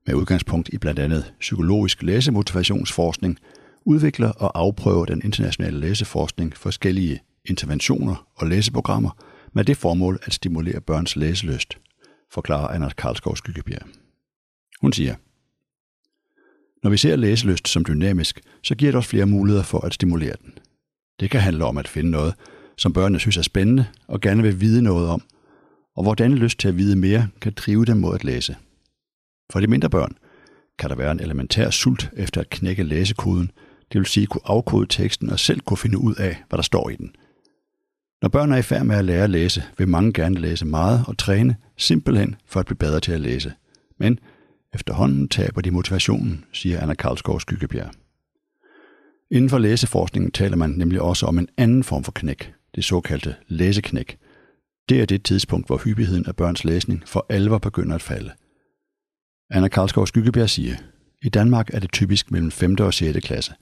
Med 0.07 0.15
udgangspunkt 0.15 0.69
i 0.73 0.77
blandt 0.77 0.99
andet 0.99 1.33
psykologisk 1.39 2.03
læsemotivationsforskning, 2.03 3.39
udvikler 3.85 4.29
og 4.31 4.59
afprøver 4.59 5.05
den 5.05 5.21
internationale 5.23 5.79
læseforskning 5.79 6.57
forskellige 6.57 7.19
interventioner 7.45 8.27
og 8.35 8.47
læseprogrammer 8.47 9.11
med 9.53 9.63
det 9.63 9.77
formål 9.77 10.19
at 10.23 10.33
stimulere 10.33 10.81
børns 10.81 11.15
læselyst, 11.15 11.77
forklarer 12.31 12.67
Anna 12.67 12.89
Karlskov 12.89 13.35
Skyggebjerg. 13.35 13.87
Hun 14.81 14.93
siger, 14.93 15.15
Når 16.83 16.89
vi 16.89 16.97
ser 16.97 17.15
læselyst 17.15 17.67
som 17.67 17.85
dynamisk, 17.85 18.41
så 18.63 18.75
giver 18.75 18.91
det 18.91 18.99
os 18.99 19.07
flere 19.07 19.25
muligheder 19.25 19.63
for 19.63 19.79
at 19.79 19.93
stimulere 19.93 20.35
den. 20.41 20.57
Det 21.19 21.29
kan 21.31 21.41
handle 21.41 21.65
om 21.65 21.77
at 21.77 21.87
finde 21.87 22.11
noget, 22.11 22.33
som 22.77 22.93
børnene 22.93 23.19
synes 23.19 23.37
er 23.37 23.41
spændende 23.41 23.85
og 24.07 24.21
gerne 24.21 24.43
vil 24.43 24.61
vide 24.61 24.81
noget 24.81 25.09
om, 25.09 25.21
og 25.95 26.03
hvordan 26.03 26.35
lyst 26.35 26.59
til 26.59 26.67
at 26.67 26.77
vide 26.77 26.95
mere 26.95 27.27
kan 27.41 27.53
drive 27.55 27.85
dem 27.85 27.97
mod 27.97 28.15
at 28.15 28.23
læse. 28.23 28.55
For 29.51 29.59
de 29.59 29.67
mindre 29.67 29.89
børn 29.89 30.17
kan 30.79 30.89
der 30.89 30.95
være 30.95 31.11
en 31.11 31.19
elementær 31.19 31.69
sult 31.69 32.09
efter 32.13 32.41
at 32.41 32.49
knække 32.49 32.83
læsekoden, 32.83 33.51
det 33.93 33.99
vil 33.99 34.05
sige 34.05 34.27
kunne 34.27 34.41
afkode 34.45 34.85
teksten 34.89 35.29
og 35.29 35.39
selv 35.39 35.59
kunne 35.59 35.77
finde 35.77 35.97
ud 35.97 36.15
af, 36.15 36.43
hvad 36.49 36.57
der 36.57 36.63
står 36.63 36.89
i 36.89 36.95
den. 36.95 37.15
Når 38.21 38.29
børn 38.29 38.51
er 38.51 38.57
i 38.57 38.61
færd 38.61 38.85
med 38.85 38.95
at 38.95 39.05
lære 39.05 39.23
at 39.23 39.29
læse, 39.29 39.63
vil 39.77 39.87
mange 39.87 40.13
gerne 40.13 40.39
læse 40.39 40.65
meget 40.65 41.03
og 41.07 41.17
træne, 41.17 41.55
simpelthen 41.77 42.35
for 42.45 42.59
at 42.59 42.65
blive 42.65 42.77
bedre 42.77 42.99
til 42.99 43.11
at 43.11 43.21
læse. 43.21 43.53
Men 43.99 44.19
efterhånden 44.73 45.27
taber 45.27 45.61
de 45.61 45.71
motivationen, 45.71 46.45
siger 46.53 46.81
Anna 46.81 46.93
Karlsgaard 46.93 47.39
Skyggebjerg. 47.39 47.91
Inden 49.31 49.49
for 49.49 49.57
læseforskningen 49.57 50.31
taler 50.31 50.55
man 50.55 50.69
nemlig 50.69 51.01
også 51.01 51.25
om 51.25 51.37
en 51.37 51.47
anden 51.57 51.83
form 51.83 52.03
for 52.03 52.11
knæk, 52.11 52.53
det 52.75 52.83
såkaldte 52.83 53.35
læseknæk. 53.47 54.17
Det 54.89 55.01
er 55.01 55.05
det 55.05 55.23
tidspunkt, 55.23 55.67
hvor 55.67 55.77
hyppigheden 55.77 56.25
af 56.25 56.35
børns 56.35 56.63
læsning 56.63 57.03
for 57.05 57.25
alvor 57.29 57.57
begynder 57.57 57.95
at 57.95 58.01
falde. 58.01 58.31
Anna 59.49 59.67
Karlsgaard 59.67 60.07
Skyggebjerg 60.07 60.49
siger, 60.49 60.75
i 61.21 61.29
Danmark 61.29 61.69
er 61.73 61.79
det 61.79 61.91
typisk 61.91 62.31
mellem 62.31 62.51
5. 62.51 62.75
og 62.79 62.93
6. 62.93 63.19
klasse. 63.19 63.53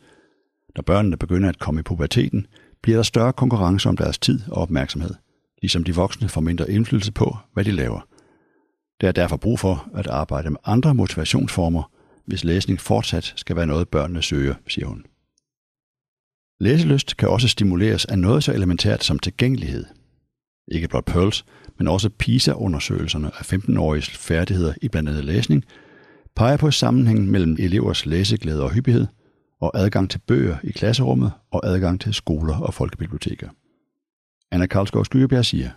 Når 0.75 0.81
børnene 0.81 1.17
begynder 1.17 1.49
at 1.49 1.59
komme 1.59 1.79
i 1.79 1.83
puberteten, 1.83 2.47
bliver 2.83 2.97
der 2.97 3.03
større 3.03 3.33
konkurrence 3.33 3.89
om 3.89 3.97
deres 3.97 4.19
tid 4.19 4.39
og 4.47 4.61
opmærksomhed, 4.61 5.13
ligesom 5.61 5.83
de 5.83 5.95
voksne 5.95 6.29
får 6.29 6.41
mindre 6.41 6.71
indflydelse 6.71 7.11
på, 7.11 7.37
hvad 7.53 7.65
de 7.65 7.71
laver. 7.71 8.07
Der 9.01 9.07
er 9.07 9.11
derfor 9.11 9.37
brug 9.37 9.59
for 9.59 9.89
at 9.95 10.07
arbejde 10.07 10.49
med 10.49 10.59
andre 10.65 10.95
motivationsformer, 10.95 11.91
hvis 12.25 12.43
læsning 12.43 12.79
fortsat 12.79 13.33
skal 13.35 13.55
være 13.55 13.67
noget, 13.67 13.89
børnene 13.89 14.21
søger, 14.21 14.55
siger 14.67 14.87
hun. 14.87 15.05
Læselyst 16.59 17.17
kan 17.17 17.29
også 17.29 17.47
stimuleres 17.47 18.05
af 18.05 18.19
noget 18.19 18.43
så 18.43 18.53
elementært 18.53 19.03
som 19.03 19.19
tilgængelighed. 19.19 19.85
Ikke 20.71 20.87
blot 20.87 21.05
Pearls, 21.05 21.45
men 21.77 21.87
også 21.87 22.09
PISA-undersøgelserne 22.09 23.27
af 23.27 23.53
15-åriges 23.53 24.09
færdigheder 24.09 24.73
i 24.81 24.87
blandt 24.87 25.09
andet 25.09 25.25
læsning, 25.25 25.65
peger 26.35 26.57
på 26.57 26.71
sammenhængen 26.71 27.31
mellem 27.31 27.55
elevers 27.59 28.05
læseglæde 28.05 28.63
og 28.63 28.71
hyppighed, 28.71 29.07
og 29.61 29.71
adgang 29.75 30.09
til 30.09 30.19
bøger 30.27 30.57
i 30.63 30.71
klasserummet 30.71 31.31
og 31.51 31.67
adgang 31.67 32.01
til 32.01 32.13
skoler 32.13 32.57
og 32.57 32.73
folkebiblioteker. 32.73 33.49
Anna 34.51 34.65
Karlsgaard 34.65 35.05
Skyggebjerg 35.05 35.45
siger, 35.45 35.69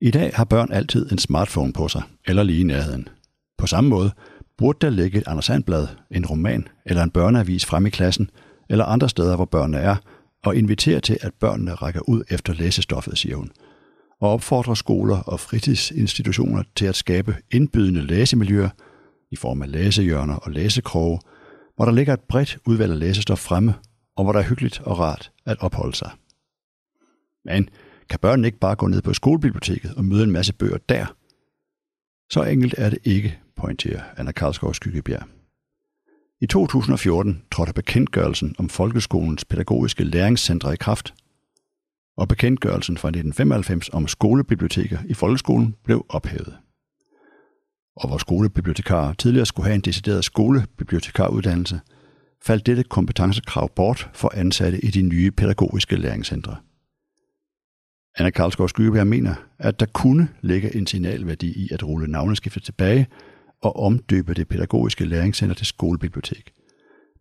I 0.00 0.10
dag 0.10 0.32
har 0.34 0.44
børn 0.44 0.72
altid 0.72 1.12
en 1.12 1.18
smartphone 1.18 1.72
på 1.72 1.88
sig, 1.88 2.02
eller 2.26 2.42
lige 2.42 2.60
i 2.60 2.64
nærheden. 2.64 3.08
På 3.58 3.66
samme 3.66 3.90
måde 3.90 4.10
burde 4.58 4.78
der 4.80 4.90
ligge 4.90 5.18
et 5.18 5.24
Anders 5.26 5.44
Sandblad, 5.44 5.88
en 6.10 6.26
roman 6.26 6.68
eller 6.86 7.02
en 7.02 7.10
børneavis 7.10 7.66
frem 7.66 7.86
i 7.86 7.90
klassen– 7.90 8.30
eller 8.68 8.84
andre 8.84 9.08
steder, 9.08 9.36
hvor 9.36 9.44
børnene 9.44 9.78
er, 9.78 9.96
og 10.44 10.56
inviterer 10.56 11.00
til, 11.00 11.18
at 11.20 11.34
børnene 11.34 11.74
rækker 11.74 12.08
ud 12.08 12.22
efter 12.30 12.52
læsestoffet, 12.52 13.18
siger 13.18 13.36
hun, 13.36 13.50
og 14.20 14.30
opfordrer 14.30 14.74
skoler 14.74 15.16
og 15.16 15.40
fritidsinstitutioner 15.40 16.62
til 16.76 16.86
at 16.86 16.96
skabe 16.96 17.36
indbydende 17.50 18.02
læsemiljøer 18.02 18.68
i 19.30 19.36
form 19.36 19.62
af 19.62 19.72
læsehjørner 19.72 20.34
og 20.34 20.50
læsekroge, 20.50 21.20
hvor 21.78 21.84
der 21.84 21.92
ligger 21.92 22.14
et 22.14 22.20
bredt 22.20 22.58
udvalg 22.66 22.92
af 22.92 22.98
læsestof 22.98 23.38
fremme, 23.38 23.74
og 24.16 24.24
hvor 24.24 24.32
der 24.32 24.40
er 24.40 24.48
hyggeligt 24.48 24.80
og 24.80 24.98
rart 24.98 25.32
at 25.46 25.56
opholde 25.60 25.96
sig. 25.96 26.10
Men 27.44 27.70
kan 28.10 28.18
børnene 28.18 28.48
ikke 28.48 28.58
bare 28.58 28.76
gå 28.76 28.86
ned 28.86 29.02
på 29.02 29.14
skolebiblioteket 29.14 29.94
og 29.94 30.04
møde 30.04 30.24
en 30.24 30.30
masse 30.30 30.52
bøger 30.52 30.78
der? 30.88 31.06
Så 32.32 32.42
enkelt 32.42 32.74
er 32.78 32.90
det 32.90 32.98
ikke, 33.04 33.38
pointerer 33.56 34.02
Anna 34.16 34.32
Karlsgaard 34.32 34.74
Skyggebjerg. 34.74 35.22
I 36.40 36.46
2014 36.46 37.42
trådte 37.52 37.72
bekendtgørelsen 37.72 38.54
om 38.58 38.68
folkeskolens 38.68 39.44
pædagogiske 39.44 40.04
læringscentre 40.04 40.72
i 40.72 40.76
kraft, 40.76 41.14
og 42.16 42.28
bekendtgørelsen 42.28 42.96
fra 42.96 43.08
1995 43.08 43.88
om 43.88 44.08
skolebiblioteker 44.08 44.98
i 45.06 45.14
folkeskolen 45.14 45.74
blev 45.84 46.06
ophævet 46.08 46.56
og 48.00 48.08
hvor 48.08 48.18
skolebibliotekarer 48.18 49.12
tidligere 49.12 49.46
skulle 49.46 49.66
have 49.66 49.74
en 49.74 49.80
decideret 49.80 50.24
skolebibliotekaruddannelse, 50.24 51.80
faldt 52.42 52.66
dette 52.66 52.82
kompetencekrav 52.82 53.70
bort 53.76 54.10
for 54.14 54.32
ansatte 54.34 54.84
i 54.84 54.86
de 54.86 55.02
nye 55.02 55.30
pædagogiske 55.30 55.96
læringscentre. 55.96 56.56
Anna 58.18 58.30
Karlsgaard 58.30 58.68
Skybjerg 58.68 59.06
mener, 59.06 59.34
at 59.58 59.80
der 59.80 59.86
kunne 59.86 60.28
ligge 60.40 60.76
en 60.76 60.86
signalværdi 60.86 61.46
i 61.46 61.68
at 61.72 61.82
rulle 61.82 62.08
navneskiftet 62.08 62.62
tilbage 62.62 63.06
og 63.62 63.76
omdøbe 63.76 64.34
det 64.34 64.48
pædagogiske 64.48 65.04
læringscenter 65.04 65.54
til 65.54 65.66
skolebibliotek. 65.66 66.52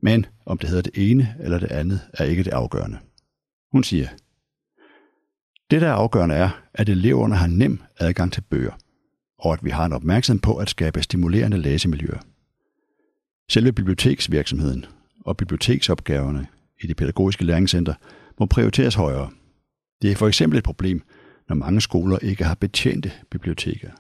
Men 0.02 0.26
om 0.46 0.58
det 0.58 0.70
hedder 0.70 0.82
det 0.82 1.12
ene 1.12 1.36
eller 1.40 1.60
det 1.60 1.72
andet, 1.72 2.02
er 2.14 2.26
ikke 2.26 2.44
det 2.44 2.54
afgørende. 2.54 2.98
Hun 3.72 3.84
siger, 3.84 4.08
det, 5.72 5.82
der 5.82 5.88
er 5.88 5.94
afgørende, 5.94 6.36
er, 6.36 6.50
at 6.74 6.90
eleverne 6.90 7.36
har 7.36 7.48
nem 7.48 7.82
adgang 8.00 8.34
til 8.34 8.42
bøger, 8.42 8.72
og 9.40 9.54
at 9.54 9.66
vi 9.66 9.70
har 9.70 9.86
en 9.86 9.94
opmærksomhed 9.94 10.42
på 10.42 10.56
at 10.56 10.70
skabe 10.70 11.04
stimulerende 11.04 11.58
læsemiljøer. 11.58 12.20
Selve 13.50 13.72
biblioteksvirksomheden 13.72 14.86
og 15.26 15.38
biblioteksopgaverne 15.38 16.48
i 16.82 16.88
det 16.88 16.98
pædagogiske 16.98 17.46
læringscenter 17.46 17.94
må 18.40 18.46
prioriteres 18.46 18.96
højere. 18.96 19.30
Det 20.02 20.12
er 20.12 20.16
for 20.16 20.28
eksempel 20.28 20.58
et 20.58 20.64
problem, 20.64 21.02
når 21.50 21.56
mange 21.56 21.82
skoler 21.82 22.18
ikke 22.20 22.44
har 22.44 22.56
betjente 22.56 23.12
biblioteker. 23.32 23.92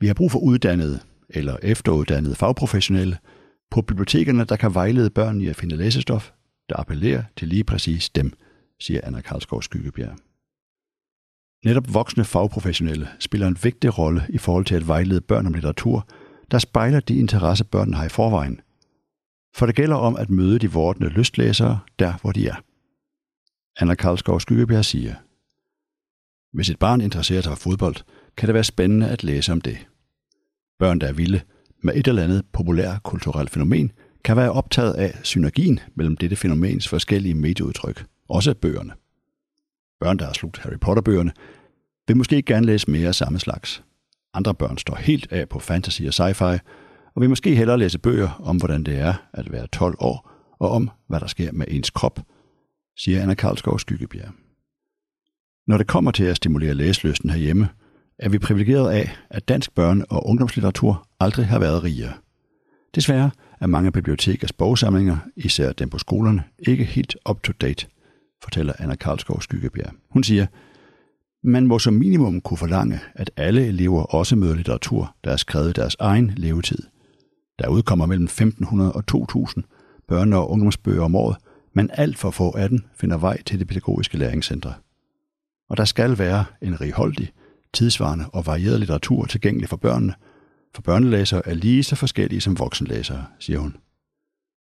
Vi 0.00 0.06
har 0.06 0.14
brug 0.14 0.30
for 0.30 0.38
uddannede 0.38 1.00
eller 1.28 1.56
efteruddannede 1.62 2.34
fagprofessionelle 2.34 3.18
på 3.70 3.82
bibliotekerne, 3.82 4.44
der 4.44 4.56
kan 4.56 4.74
vejlede 4.74 5.10
børn 5.10 5.40
i 5.40 5.46
at 5.46 5.56
finde 5.56 5.76
læsestof, 5.76 6.30
der 6.68 6.80
appellerer 6.80 7.22
til 7.36 7.48
lige 7.48 7.64
præcis 7.64 8.10
dem, 8.10 8.32
siger 8.80 9.00
Anna 9.04 9.20
Karlsgaard 9.20 9.62
Skyggebjerg. 9.62 10.18
Netop 11.64 11.94
voksne 11.94 12.24
fagprofessionelle 12.24 13.08
spiller 13.18 13.46
en 13.46 13.58
vigtig 13.62 13.98
rolle 13.98 14.26
i 14.28 14.38
forhold 14.38 14.64
til 14.64 14.74
at 14.74 14.88
vejlede 14.88 15.20
børn 15.20 15.46
om 15.46 15.52
litteratur, 15.52 16.08
der 16.50 16.58
spejler 16.58 17.00
de 17.00 17.18
interesser, 17.18 17.64
børnene 17.64 17.96
har 17.96 18.04
i 18.04 18.08
forvejen. 18.08 18.60
For 19.54 19.66
det 19.66 19.74
gælder 19.74 19.96
om 19.96 20.16
at 20.16 20.30
møde 20.30 20.58
de 20.58 20.72
vortende 20.72 21.08
lystlæsere 21.08 21.78
der, 21.98 22.12
hvor 22.22 22.32
de 22.32 22.48
er. 22.48 22.62
Anna 23.80 23.94
Karlsgaard 23.94 24.40
Skyggebjerg 24.40 24.84
siger, 24.84 25.14
Hvis 26.52 26.70
et 26.70 26.78
barn 26.78 27.00
interesserer 27.00 27.42
sig 27.42 27.50
for 27.50 27.70
fodbold, 27.70 27.96
kan 28.36 28.46
det 28.46 28.54
være 28.54 28.64
spændende 28.64 29.08
at 29.08 29.24
læse 29.24 29.52
om 29.52 29.60
det. 29.60 29.78
Børn, 30.78 30.98
der 30.98 31.06
er 31.06 31.12
vilde 31.12 31.40
med 31.82 31.94
et 31.96 32.08
eller 32.08 32.22
andet 32.22 32.44
populær 32.52 32.98
kulturelt 32.98 33.50
fænomen, 33.50 33.92
kan 34.24 34.36
være 34.36 34.52
optaget 34.52 34.94
af 34.94 35.18
synergien 35.22 35.80
mellem 35.94 36.16
dette 36.16 36.36
fænomens 36.36 36.88
forskellige 36.88 37.34
medieudtryk, 37.34 38.06
også 38.28 38.54
bøgerne. 38.54 38.92
Børn, 40.00 40.18
der 40.18 40.26
har 40.26 40.32
slugt 40.32 40.58
Harry 40.58 40.78
Potter-bøgerne, 40.80 41.32
vil 42.08 42.16
måske 42.16 42.42
gerne 42.42 42.66
læse 42.66 42.90
mere 42.90 43.08
af 43.08 43.14
samme 43.14 43.38
slags. 43.38 43.82
Andre 44.34 44.54
børn 44.54 44.78
står 44.78 44.94
helt 44.94 45.32
af 45.32 45.48
på 45.48 45.58
fantasy 45.58 46.02
og 46.02 46.08
sci-fi, 46.08 46.58
og 47.14 47.20
vil 47.20 47.28
måske 47.28 47.54
hellere 47.54 47.78
læse 47.78 47.98
bøger 47.98 48.40
om, 48.42 48.56
hvordan 48.56 48.84
det 48.84 48.98
er 48.98 49.14
at 49.32 49.52
være 49.52 49.66
12 49.66 49.96
år, 49.98 50.30
og 50.60 50.70
om, 50.70 50.90
hvad 51.08 51.20
der 51.20 51.26
sker 51.26 51.52
med 51.52 51.66
ens 51.68 51.90
krop, 51.90 52.20
siger 52.98 53.22
Anna 53.22 53.34
Karlsgaard 53.34 53.78
Skyggebjerg. 53.78 54.30
Når 55.66 55.78
det 55.78 55.86
kommer 55.86 56.10
til 56.10 56.24
at 56.24 56.36
stimulere 56.36 56.74
læselysten 56.74 57.30
herhjemme, 57.30 57.68
er 58.18 58.28
vi 58.28 58.38
privilegeret 58.38 58.92
af, 58.92 59.16
at 59.30 59.48
dansk 59.48 59.70
børne- 59.70 60.04
og 60.10 60.26
ungdomslitteratur 60.26 61.08
aldrig 61.20 61.46
har 61.46 61.58
været 61.58 61.84
rigere. 61.84 62.12
Desværre 62.94 63.30
er 63.60 63.66
mange 63.66 63.92
bibliotekers 63.92 64.52
bogsamlinger, 64.52 65.16
især 65.36 65.72
dem 65.72 65.90
på 65.90 65.98
skolerne, 65.98 66.44
ikke 66.58 66.84
helt 66.84 67.16
up-to-date, 67.30 67.86
fortæller 68.42 68.72
Anna 68.78 68.94
Karlsgaard 68.94 69.40
Skyggebjerg. 69.40 69.92
Hun 70.10 70.22
siger, 70.22 70.46
man 71.42 71.66
må 71.66 71.78
som 71.78 71.94
minimum 71.94 72.40
kunne 72.40 72.58
forlange, 72.58 73.00
at 73.14 73.30
alle 73.36 73.66
elever 73.66 74.02
også 74.02 74.36
møder 74.36 74.54
litteratur, 74.54 75.16
der 75.24 75.30
er 75.30 75.36
skrevet 75.36 75.76
deres 75.76 75.96
egen 76.00 76.32
levetid. 76.36 76.82
Der 77.58 77.68
udkommer 77.68 78.06
mellem 78.06 78.24
1500 78.24 78.92
og 78.92 79.06
2000 79.06 79.64
børne- 80.12 80.34
og 80.34 80.50
ungdomsbøger 80.50 81.02
om 81.02 81.14
året, 81.14 81.36
men 81.74 81.90
alt 81.92 82.18
for 82.18 82.30
få 82.30 82.56
af 82.56 82.68
dem 82.68 82.80
finder 82.94 83.18
vej 83.18 83.42
til 83.42 83.58
det 83.58 83.68
pædagogiske 83.68 84.18
læringscentre. 84.18 84.74
Og 85.70 85.76
der 85.76 85.84
skal 85.84 86.18
være 86.18 86.44
en 86.62 86.80
righoldig, 86.80 87.32
tidsvarende 87.74 88.24
og 88.32 88.46
varieret 88.46 88.78
litteratur 88.78 89.24
tilgængelig 89.24 89.68
for 89.68 89.76
børnene, 89.76 90.14
for 90.74 90.82
børnelæsere 90.82 91.48
er 91.48 91.54
lige 91.54 91.82
så 91.84 91.96
forskellige 91.96 92.40
som 92.40 92.58
voksenlæsere, 92.58 93.24
siger 93.38 93.58
hun. 93.58 93.76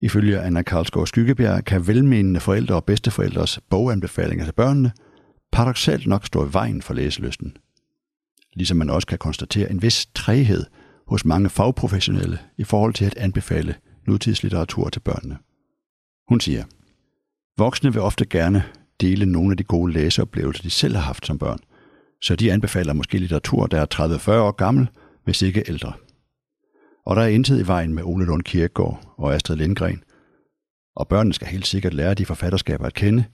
Ifølge 0.03 0.41
Anna 0.41 0.63
Karlsgaard 0.63 1.07
Skyggebjerg 1.07 1.65
kan 1.65 1.87
velmenende 1.87 2.41
forældre 2.41 2.75
og 2.75 2.85
bedsteforældres 2.85 3.61
boganbefalinger 3.71 4.45
til 4.45 4.49
altså 4.49 4.55
børnene 4.55 4.93
paradoxalt 5.53 6.07
nok 6.07 6.27
stå 6.27 6.47
i 6.47 6.53
vejen 6.53 6.83
for 6.83 6.95
læselysten. 6.95 7.57
Ligesom 8.55 8.77
man 8.77 8.91
også 8.91 9.07
kan 9.07 9.19
konstatere 9.19 9.71
en 9.71 9.83
vis 9.83 10.07
træhed 10.15 10.65
hos 11.07 11.25
mange 11.25 11.51
fagprofessionelle 11.51 12.39
i 12.59 12.65
forhold 12.65 12.95
til 12.95 13.05
at 13.05 13.17
anbefale 13.17 13.75
nutidslitteratur 14.07 14.89
til 14.89 15.01
børnene. 15.01 15.39
Hun 16.29 16.41
siger, 16.41 16.65
Voksne 17.57 17.93
vil 17.93 18.03
ofte 18.03 18.27
gerne 18.27 18.65
dele 19.01 19.27
nogle 19.27 19.51
af 19.53 19.57
de 19.57 19.65
gode 19.65 19.93
læseoplevelser, 19.93 20.63
de 20.63 20.71
selv 20.71 20.95
har 20.95 21.03
haft 21.03 21.27
som 21.27 21.39
børn, 21.39 21.59
så 22.23 22.37
de 22.37 22.53
anbefaler 22.53 22.93
måske 22.93 23.19
litteratur, 23.19 23.67
der 23.67 23.81
er 23.81 24.19
30-40 24.29 24.31
år 24.31 24.51
gammel, 24.51 24.89
hvis 25.25 25.43
ikke 25.43 25.65
ældre. 25.69 25.93
Og 27.07 27.17
der 27.17 27.23
er 27.23 27.27
intet 27.27 27.61
i 27.61 27.67
vejen 27.67 27.95
med 27.95 28.03
Ole 28.03 28.25
Lund 28.25 28.43
Kirkegaard 28.43 29.15
og 29.19 29.35
Astrid 29.35 29.57
Lindgren. 29.57 30.03
Og 30.97 31.09
børnene 31.09 31.35
skal 31.35 31.49
helt 31.49 31.67
sikkert 31.67 31.95
lære 31.95 32.15
de 32.15 32.27
forfatterskaber 32.27 32.87
at 32.87 32.95
kende, 32.95 33.25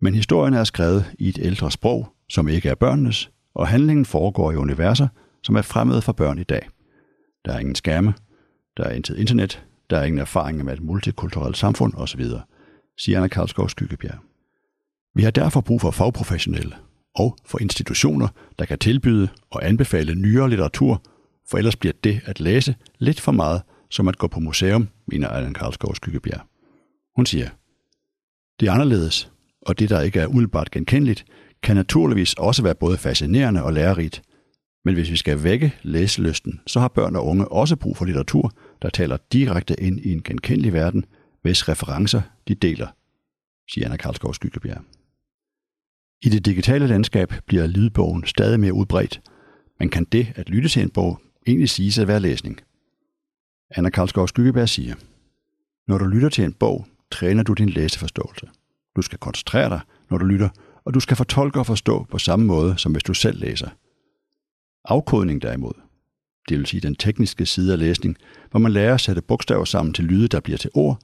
men 0.00 0.14
historien 0.14 0.54
er 0.54 0.64
skrevet 0.64 1.14
i 1.18 1.28
et 1.28 1.38
ældre 1.42 1.70
sprog, 1.70 2.08
som 2.28 2.48
ikke 2.48 2.68
er 2.68 2.74
børnenes, 2.74 3.30
og 3.54 3.68
handlingen 3.68 4.04
foregår 4.04 4.52
i 4.52 4.56
universer, 4.56 5.08
som 5.42 5.56
er 5.56 5.62
fremmede 5.62 6.02
for 6.02 6.12
børn 6.12 6.38
i 6.38 6.44
dag. 6.44 6.68
Der 7.44 7.52
er 7.52 7.58
ingen 7.58 7.74
skærme, 7.74 8.14
der 8.76 8.84
er 8.84 8.90
intet 8.90 9.18
internet, 9.18 9.64
der 9.90 9.98
er 9.98 10.04
ingen 10.04 10.20
erfaring 10.20 10.64
med 10.64 10.72
et 10.72 10.82
multikulturelt 10.82 11.56
samfund 11.56 11.94
osv., 11.96 12.24
siger 12.98 13.18
Anna 13.18 13.28
Karlsgaard 13.28 13.68
Skyggebjerg. 13.68 14.18
Vi 15.14 15.22
har 15.22 15.30
derfor 15.30 15.60
brug 15.60 15.80
for 15.80 15.90
fagprofessionelle 15.90 16.76
og 17.14 17.36
for 17.46 17.58
institutioner, 17.58 18.28
der 18.58 18.64
kan 18.64 18.78
tilbyde 18.78 19.28
og 19.50 19.66
anbefale 19.66 20.14
nyere 20.14 20.48
litteratur, 20.48 21.02
for 21.50 21.58
ellers 21.58 21.76
bliver 21.76 21.92
det 22.04 22.20
at 22.24 22.40
læse 22.40 22.76
lidt 22.98 23.20
for 23.20 23.32
meget 23.32 23.62
som 23.90 24.08
at 24.08 24.18
gå 24.18 24.26
på 24.26 24.40
museum, 24.40 24.88
mener 25.06 25.28
Allan 25.28 25.54
Karlsgaard 25.54 25.94
Skyggebjerg. 25.94 26.40
Hun 27.16 27.26
siger, 27.26 27.48
det 28.60 28.68
er 28.68 28.72
anderledes, 28.72 29.30
og 29.62 29.78
det, 29.78 29.90
der 29.90 30.00
ikke 30.00 30.20
er 30.20 30.26
umiddelbart 30.26 30.70
genkendeligt, 30.70 31.24
kan 31.62 31.76
naturligvis 31.76 32.34
også 32.34 32.62
være 32.62 32.74
både 32.74 32.98
fascinerende 32.98 33.62
og 33.62 33.72
lærerigt. 33.72 34.22
Men 34.84 34.94
hvis 34.94 35.10
vi 35.10 35.16
skal 35.16 35.44
vække 35.44 35.74
læselysten, 35.82 36.60
så 36.66 36.80
har 36.80 36.88
børn 36.88 37.16
og 37.16 37.26
unge 37.26 37.48
også 37.48 37.76
brug 37.76 37.96
for 37.96 38.04
litteratur, 38.04 38.52
der 38.82 38.90
taler 38.90 39.16
direkte 39.32 39.80
ind 39.80 40.00
i 40.00 40.12
en 40.12 40.22
genkendelig 40.22 40.72
verden, 40.72 41.04
hvis 41.42 41.68
referencer 41.68 42.22
de 42.48 42.54
deler, 42.54 42.86
siger 43.70 43.84
Anna 43.84 43.96
Karlsgaard 43.96 44.34
Skyggebjerg. 44.34 44.82
I 46.22 46.28
det 46.28 46.46
digitale 46.46 46.86
landskab 46.86 47.32
bliver 47.46 47.66
lydbogen 47.66 48.26
stadig 48.26 48.60
mere 48.60 48.72
udbredt, 48.72 49.20
men 49.78 49.88
kan 49.88 50.04
det 50.04 50.32
at 50.36 50.48
lytte 50.48 50.68
til 50.68 50.82
en 50.82 50.90
bog 50.90 51.20
egentlig 51.48 51.68
siges 51.68 51.98
at 51.98 52.08
være 52.08 52.20
læsning? 52.20 52.60
Anna 53.70 53.90
Karlsgaard 53.90 54.28
Skyggeberg 54.28 54.68
siger, 54.68 54.94
når 55.88 55.98
du 55.98 56.04
lytter 56.04 56.28
til 56.28 56.44
en 56.44 56.52
bog, 56.52 56.86
træner 57.10 57.42
du 57.42 57.52
din 57.52 57.68
læseforståelse. 57.68 58.48
Du 58.96 59.02
skal 59.02 59.18
koncentrere 59.18 59.68
dig, 59.68 59.80
når 60.10 60.18
du 60.18 60.24
lytter, 60.24 60.48
og 60.84 60.94
du 60.94 61.00
skal 61.00 61.16
fortolke 61.16 61.58
og 61.58 61.66
forstå 61.66 62.06
på 62.10 62.18
samme 62.18 62.46
måde, 62.46 62.78
som 62.78 62.92
hvis 62.92 63.02
du 63.02 63.14
selv 63.14 63.40
læser. 63.40 63.68
Afkodning 64.84 65.42
derimod, 65.42 65.72
det 66.48 66.58
vil 66.58 66.66
sige 66.66 66.80
den 66.80 66.94
tekniske 66.94 67.46
side 67.46 67.72
af 67.72 67.78
læsning, 67.78 68.16
hvor 68.50 68.60
man 68.60 68.72
lærer 68.72 68.94
at 68.94 69.00
sætte 69.00 69.22
bogstaver 69.22 69.64
sammen 69.64 69.94
til 69.94 70.04
lyde, 70.04 70.28
der 70.28 70.40
bliver 70.40 70.58
til 70.58 70.70
ord, 70.74 70.98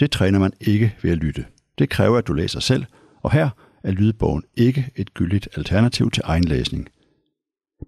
det 0.00 0.10
træner 0.10 0.38
man 0.38 0.52
ikke 0.60 0.96
ved 1.02 1.10
at 1.10 1.18
lytte. 1.18 1.46
Det 1.78 1.90
kræver, 1.90 2.18
at 2.18 2.26
du 2.26 2.32
læser 2.32 2.60
selv, 2.60 2.84
og 3.20 3.32
her 3.32 3.50
er 3.82 3.90
lydbogen 3.90 4.44
ikke 4.56 4.90
et 4.96 5.14
gyldigt 5.14 5.48
alternativ 5.56 6.10
til 6.10 6.22
egen 6.26 6.44
læsning. 6.44 6.88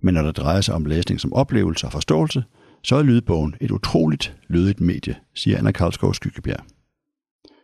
Men 0.01 0.15
når 0.15 0.23
det 0.23 0.37
drejer 0.37 0.61
sig 0.61 0.75
om 0.75 0.85
læsning 0.85 1.21
som 1.21 1.33
oplevelse 1.33 1.87
og 1.87 1.93
forståelse, 1.93 2.45
så 2.83 2.97
er 2.97 3.03
lydbogen 3.03 3.55
et 3.61 3.71
utroligt 3.71 4.37
lydigt 4.49 4.81
medie, 4.81 5.17
siger 5.35 5.59
Anna 5.59 5.73
Karlskov 5.73 6.15
Skyggebjerg. 6.15 6.65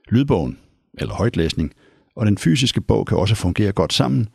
Lydbogen, 0.09 0.59
eller 0.99 1.15
højtlæsning, 1.15 1.73
og 2.17 2.27
den 2.27 2.39
fysiske 2.39 2.81
bog 2.81 3.07
kan 3.07 3.19
også 3.19 3.35
fungere 3.35 3.73
godt 3.73 3.93
sammen, 3.93 4.29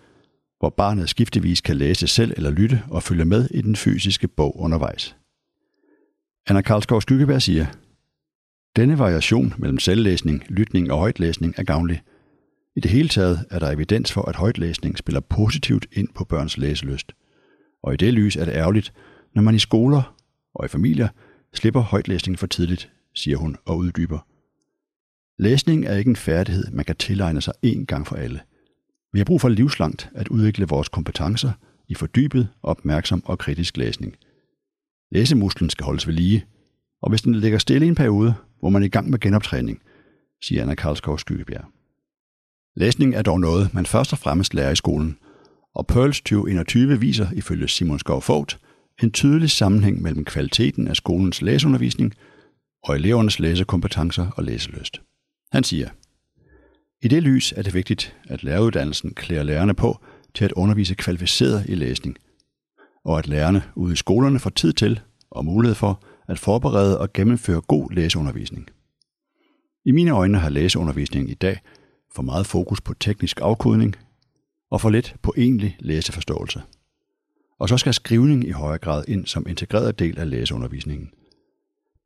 hvor 0.59 0.69
barnet 0.69 1.09
skiftevis 1.09 1.61
kan 1.61 1.75
læse 1.75 2.07
selv 2.07 2.33
eller 2.37 2.51
lytte 2.51 2.83
og 2.89 3.03
følge 3.03 3.25
med 3.25 3.49
i 3.51 3.61
den 3.61 3.75
fysiske 3.75 4.27
bog 4.27 4.59
undervejs. 4.59 5.15
Anna 6.47 6.61
Karlskov 6.61 7.01
Skyggeberg 7.01 7.41
siger, 7.41 7.65
denne 8.75 8.99
variation 8.99 9.53
mellem 9.57 9.79
selvlæsning, 9.79 10.43
lytning 10.49 10.91
og 10.91 10.97
højtlæsning 10.97 11.53
er 11.57 11.63
gavnlig. 11.63 12.01
I 12.75 12.79
det 12.79 12.91
hele 12.91 13.09
taget 13.09 13.45
er 13.51 13.59
der 13.59 13.71
evidens 13.71 14.11
for, 14.11 14.21
at 14.21 14.35
højtlæsning 14.35 14.97
spiller 14.97 15.19
positivt 15.19 15.87
ind 15.91 16.07
på 16.15 16.23
børns 16.23 16.57
læselyst. 16.57 17.11
Og 17.85 17.93
i 17.93 17.97
det 17.97 18.13
lys 18.13 18.35
er 18.35 18.45
det 18.45 18.53
ærgerligt, 18.53 18.93
når 19.33 19.41
man 19.41 19.55
i 19.55 19.59
skoler 19.59 20.15
og 20.53 20.65
i 20.65 20.67
familier 20.67 21.07
slipper 21.53 21.81
højtlæsning 21.81 22.39
for 22.39 22.47
tidligt, 22.47 22.91
siger 23.13 23.37
hun 23.37 23.57
og 23.65 23.77
uddyber. 23.77 24.19
Læsning 25.39 25.85
er 25.85 25.95
ikke 25.95 26.09
en 26.09 26.15
færdighed, 26.15 26.71
man 26.71 26.85
kan 26.85 26.95
tilegne 26.95 27.41
sig 27.41 27.53
én 27.65 27.85
gang 27.85 28.07
for 28.07 28.15
alle. 28.15 28.41
Vi 29.13 29.19
har 29.19 29.25
brug 29.25 29.41
for 29.41 29.49
livslangt 29.49 30.09
at 30.15 30.27
udvikle 30.27 30.67
vores 30.67 30.89
kompetencer 30.89 31.51
i 31.87 31.95
fordybet, 31.95 32.49
opmærksom 32.63 33.23
og 33.25 33.39
kritisk 33.39 33.77
læsning. 33.77 34.15
Læsemusklen 35.11 35.69
skal 35.69 35.85
holdes 35.85 36.07
ved 36.07 36.13
lige, 36.13 36.45
og 37.01 37.09
hvis 37.09 37.21
den 37.21 37.35
ligger 37.35 37.57
stille 37.57 37.85
i 37.85 37.89
en 37.89 37.95
periode, 37.95 38.33
hvor 38.59 38.69
man 38.69 38.81
er 38.81 38.85
i 38.85 38.89
gang 38.89 39.09
med 39.09 39.19
genoptræning, 39.19 39.81
siger 40.43 40.61
Anna 40.61 40.75
Karlskov 40.75 41.19
Skyggebjerg. 41.19 41.65
Læsning 42.75 43.15
er 43.15 43.21
dog 43.21 43.39
noget, 43.39 43.73
man 43.73 43.85
først 43.85 44.13
og 44.13 44.19
fremmest 44.19 44.53
lærer 44.53 44.71
i 44.71 44.75
skolen, 44.75 45.17
og 45.75 45.87
Pearls 45.87 46.21
2021 46.21 46.99
viser 46.99 47.27
ifølge 47.33 47.67
Simon 47.67 47.99
Skov 47.99 48.21
Fogt 48.21 48.59
en 49.03 49.11
tydelig 49.11 49.49
sammenhæng 49.49 50.01
mellem 50.01 50.25
kvaliteten 50.25 50.87
af 50.87 50.95
skolens 50.95 51.41
læseundervisning 51.41 52.13
og 52.83 52.95
elevernes 52.95 53.39
læsekompetencer 53.39 54.27
og 54.37 54.43
læselyst. 54.43 55.01
Han 55.51 55.63
siger, 55.63 55.89
i 57.01 57.07
det 57.07 57.23
lys 57.23 57.51
er 57.51 57.61
det 57.61 57.73
vigtigt, 57.73 58.15
at 58.29 58.43
læreruddannelsen 58.43 59.13
klæder 59.13 59.43
lærerne 59.43 59.73
på 59.73 59.99
til 60.33 60.45
at 60.45 60.51
undervise 60.51 60.95
kvalificeret 60.95 61.65
i 61.69 61.75
læsning, 61.75 62.17
og 63.05 63.19
at 63.19 63.27
lærerne 63.27 63.63
ude 63.75 63.93
i 63.93 63.95
skolerne 63.95 64.39
får 64.39 64.49
tid 64.49 64.73
til 64.73 64.99
og 65.31 65.45
mulighed 65.45 65.75
for 65.75 66.03
at 66.27 66.39
forberede 66.39 66.99
og 66.99 67.13
gennemføre 67.13 67.61
god 67.61 67.91
læseundervisning. 67.91 68.67
I 69.85 69.91
mine 69.91 70.11
øjne 70.11 70.37
har 70.37 70.49
læseundervisningen 70.49 71.31
i 71.31 71.33
dag 71.33 71.59
for 72.15 72.21
meget 72.21 72.45
fokus 72.45 72.81
på 72.81 72.93
teknisk 72.93 73.39
afkodning 73.41 73.95
og 74.71 74.81
for 74.81 74.89
lidt 74.89 75.15
på 75.21 75.33
egentlig 75.37 75.77
læseforståelse. 75.79 76.61
Og 77.59 77.69
så 77.69 77.77
skal 77.77 77.93
skrivning 77.93 78.47
i 78.47 78.51
højere 78.51 78.77
grad 78.77 79.03
ind 79.07 79.25
som 79.25 79.45
integreret 79.49 79.99
del 79.99 80.19
af 80.19 80.29
læseundervisningen. 80.29 81.09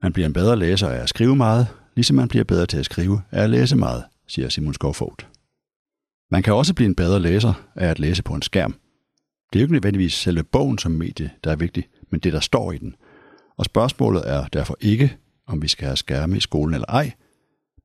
Man 0.01 0.13
bliver 0.13 0.25
en 0.25 0.33
bedre 0.33 0.55
læser 0.55 0.89
af 0.89 1.01
at 1.01 1.09
skrive 1.09 1.35
meget, 1.35 1.67
ligesom 1.95 2.15
man 2.15 2.27
bliver 2.27 2.43
bedre 2.43 2.65
til 2.65 2.77
at 2.77 2.85
skrive 2.85 3.21
af 3.31 3.43
at 3.43 3.49
læse 3.49 3.75
meget, 3.75 4.03
siger 4.27 4.49
Simon 4.49 4.73
Skovfogt. 4.73 5.27
Man 6.31 6.43
kan 6.43 6.53
også 6.53 6.73
blive 6.73 6.87
en 6.87 6.95
bedre 6.95 7.19
læser 7.19 7.53
af 7.75 7.87
at 7.87 7.99
læse 7.99 8.23
på 8.23 8.33
en 8.33 8.41
skærm. 8.41 8.71
Det 9.53 9.59
er 9.59 9.61
jo 9.61 9.63
ikke 9.63 9.73
nødvendigvis 9.73 10.13
selve 10.13 10.43
bogen 10.43 10.77
som 10.77 10.91
medie, 10.91 11.31
der 11.43 11.51
er 11.51 11.55
vigtig, 11.55 11.87
men 12.11 12.19
det, 12.19 12.33
der 12.33 12.39
står 12.39 12.71
i 12.71 12.77
den. 12.77 12.95
Og 13.57 13.65
spørgsmålet 13.65 14.29
er 14.29 14.47
derfor 14.47 14.77
ikke, 14.81 15.17
om 15.47 15.61
vi 15.61 15.67
skal 15.67 15.85
have 15.85 15.97
skærme 15.97 16.37
i 16.37 16.39
skolen 16.39 16.73
eller 16.73 16.85
ej, 16.89 17.11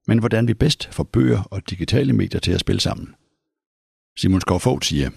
men 0.06 0.18
hvordan 0.18 0.48
vi 0.48 0.54
bedst 0.54 0.88
får 0.92 1.04
bøger 1.04 1.42
og 1.42 1.70
digitale 1.70 2.12
medier 2.12 2.40
til 2.40 2.52
at 2.52 2.60
spille 2.60 2.80
sammen. 2.80 3.14
Simon 4.16 4.40
Skovfogt 4.40 4.84
siger, 4.84 5.10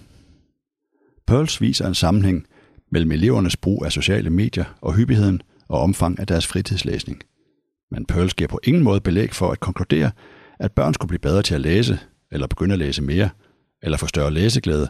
Pearls 1.28 1.62
viser 1.62 1.88
en 1.88 1.96
sammenhæng 1.96 2.46
mellem 2.92 3.12
elevernes 3.12 3.58
brug 3.58 3.86
af 3.86 3.92
sociale 3.92 4.30
medier 4.30 4.78
og 4.82 4.94
hyppigheden 4.94 5.42
og 5.70 5.82
omfang 5.82 6.20
af 6.20 6.28
deres 6.28 6.48
fritidslæsning. 6.48 7.22
Men 7.92 8.06
Pearls 8.06 8.34
giver 8.34 8.48
på 8.48 8.60
ingen 8.64 8.84
måde 8.84 9.02
belæg 9.02 9.34
for 9.34 9.52
at 9.52 9.60
konkludere, 9.60 10.12
at 10.60 10.72
børn 10.72 10.94
skulle 10.94 11.08
blive 11.08 11.20
bedre 11.20 11.42
til 11.42 11.56
at 11.56 11.62
læse, 11.62 12.00
eller 12.32 12.48
begynde 12.48 12.74
at 12.74 12.80
læse 12.80 13.02
mere, 13.02 13.30
eller 13.84 13.98
få 13.98 14.08
større 14.08 14.34
læseglæde, 14.34 14.90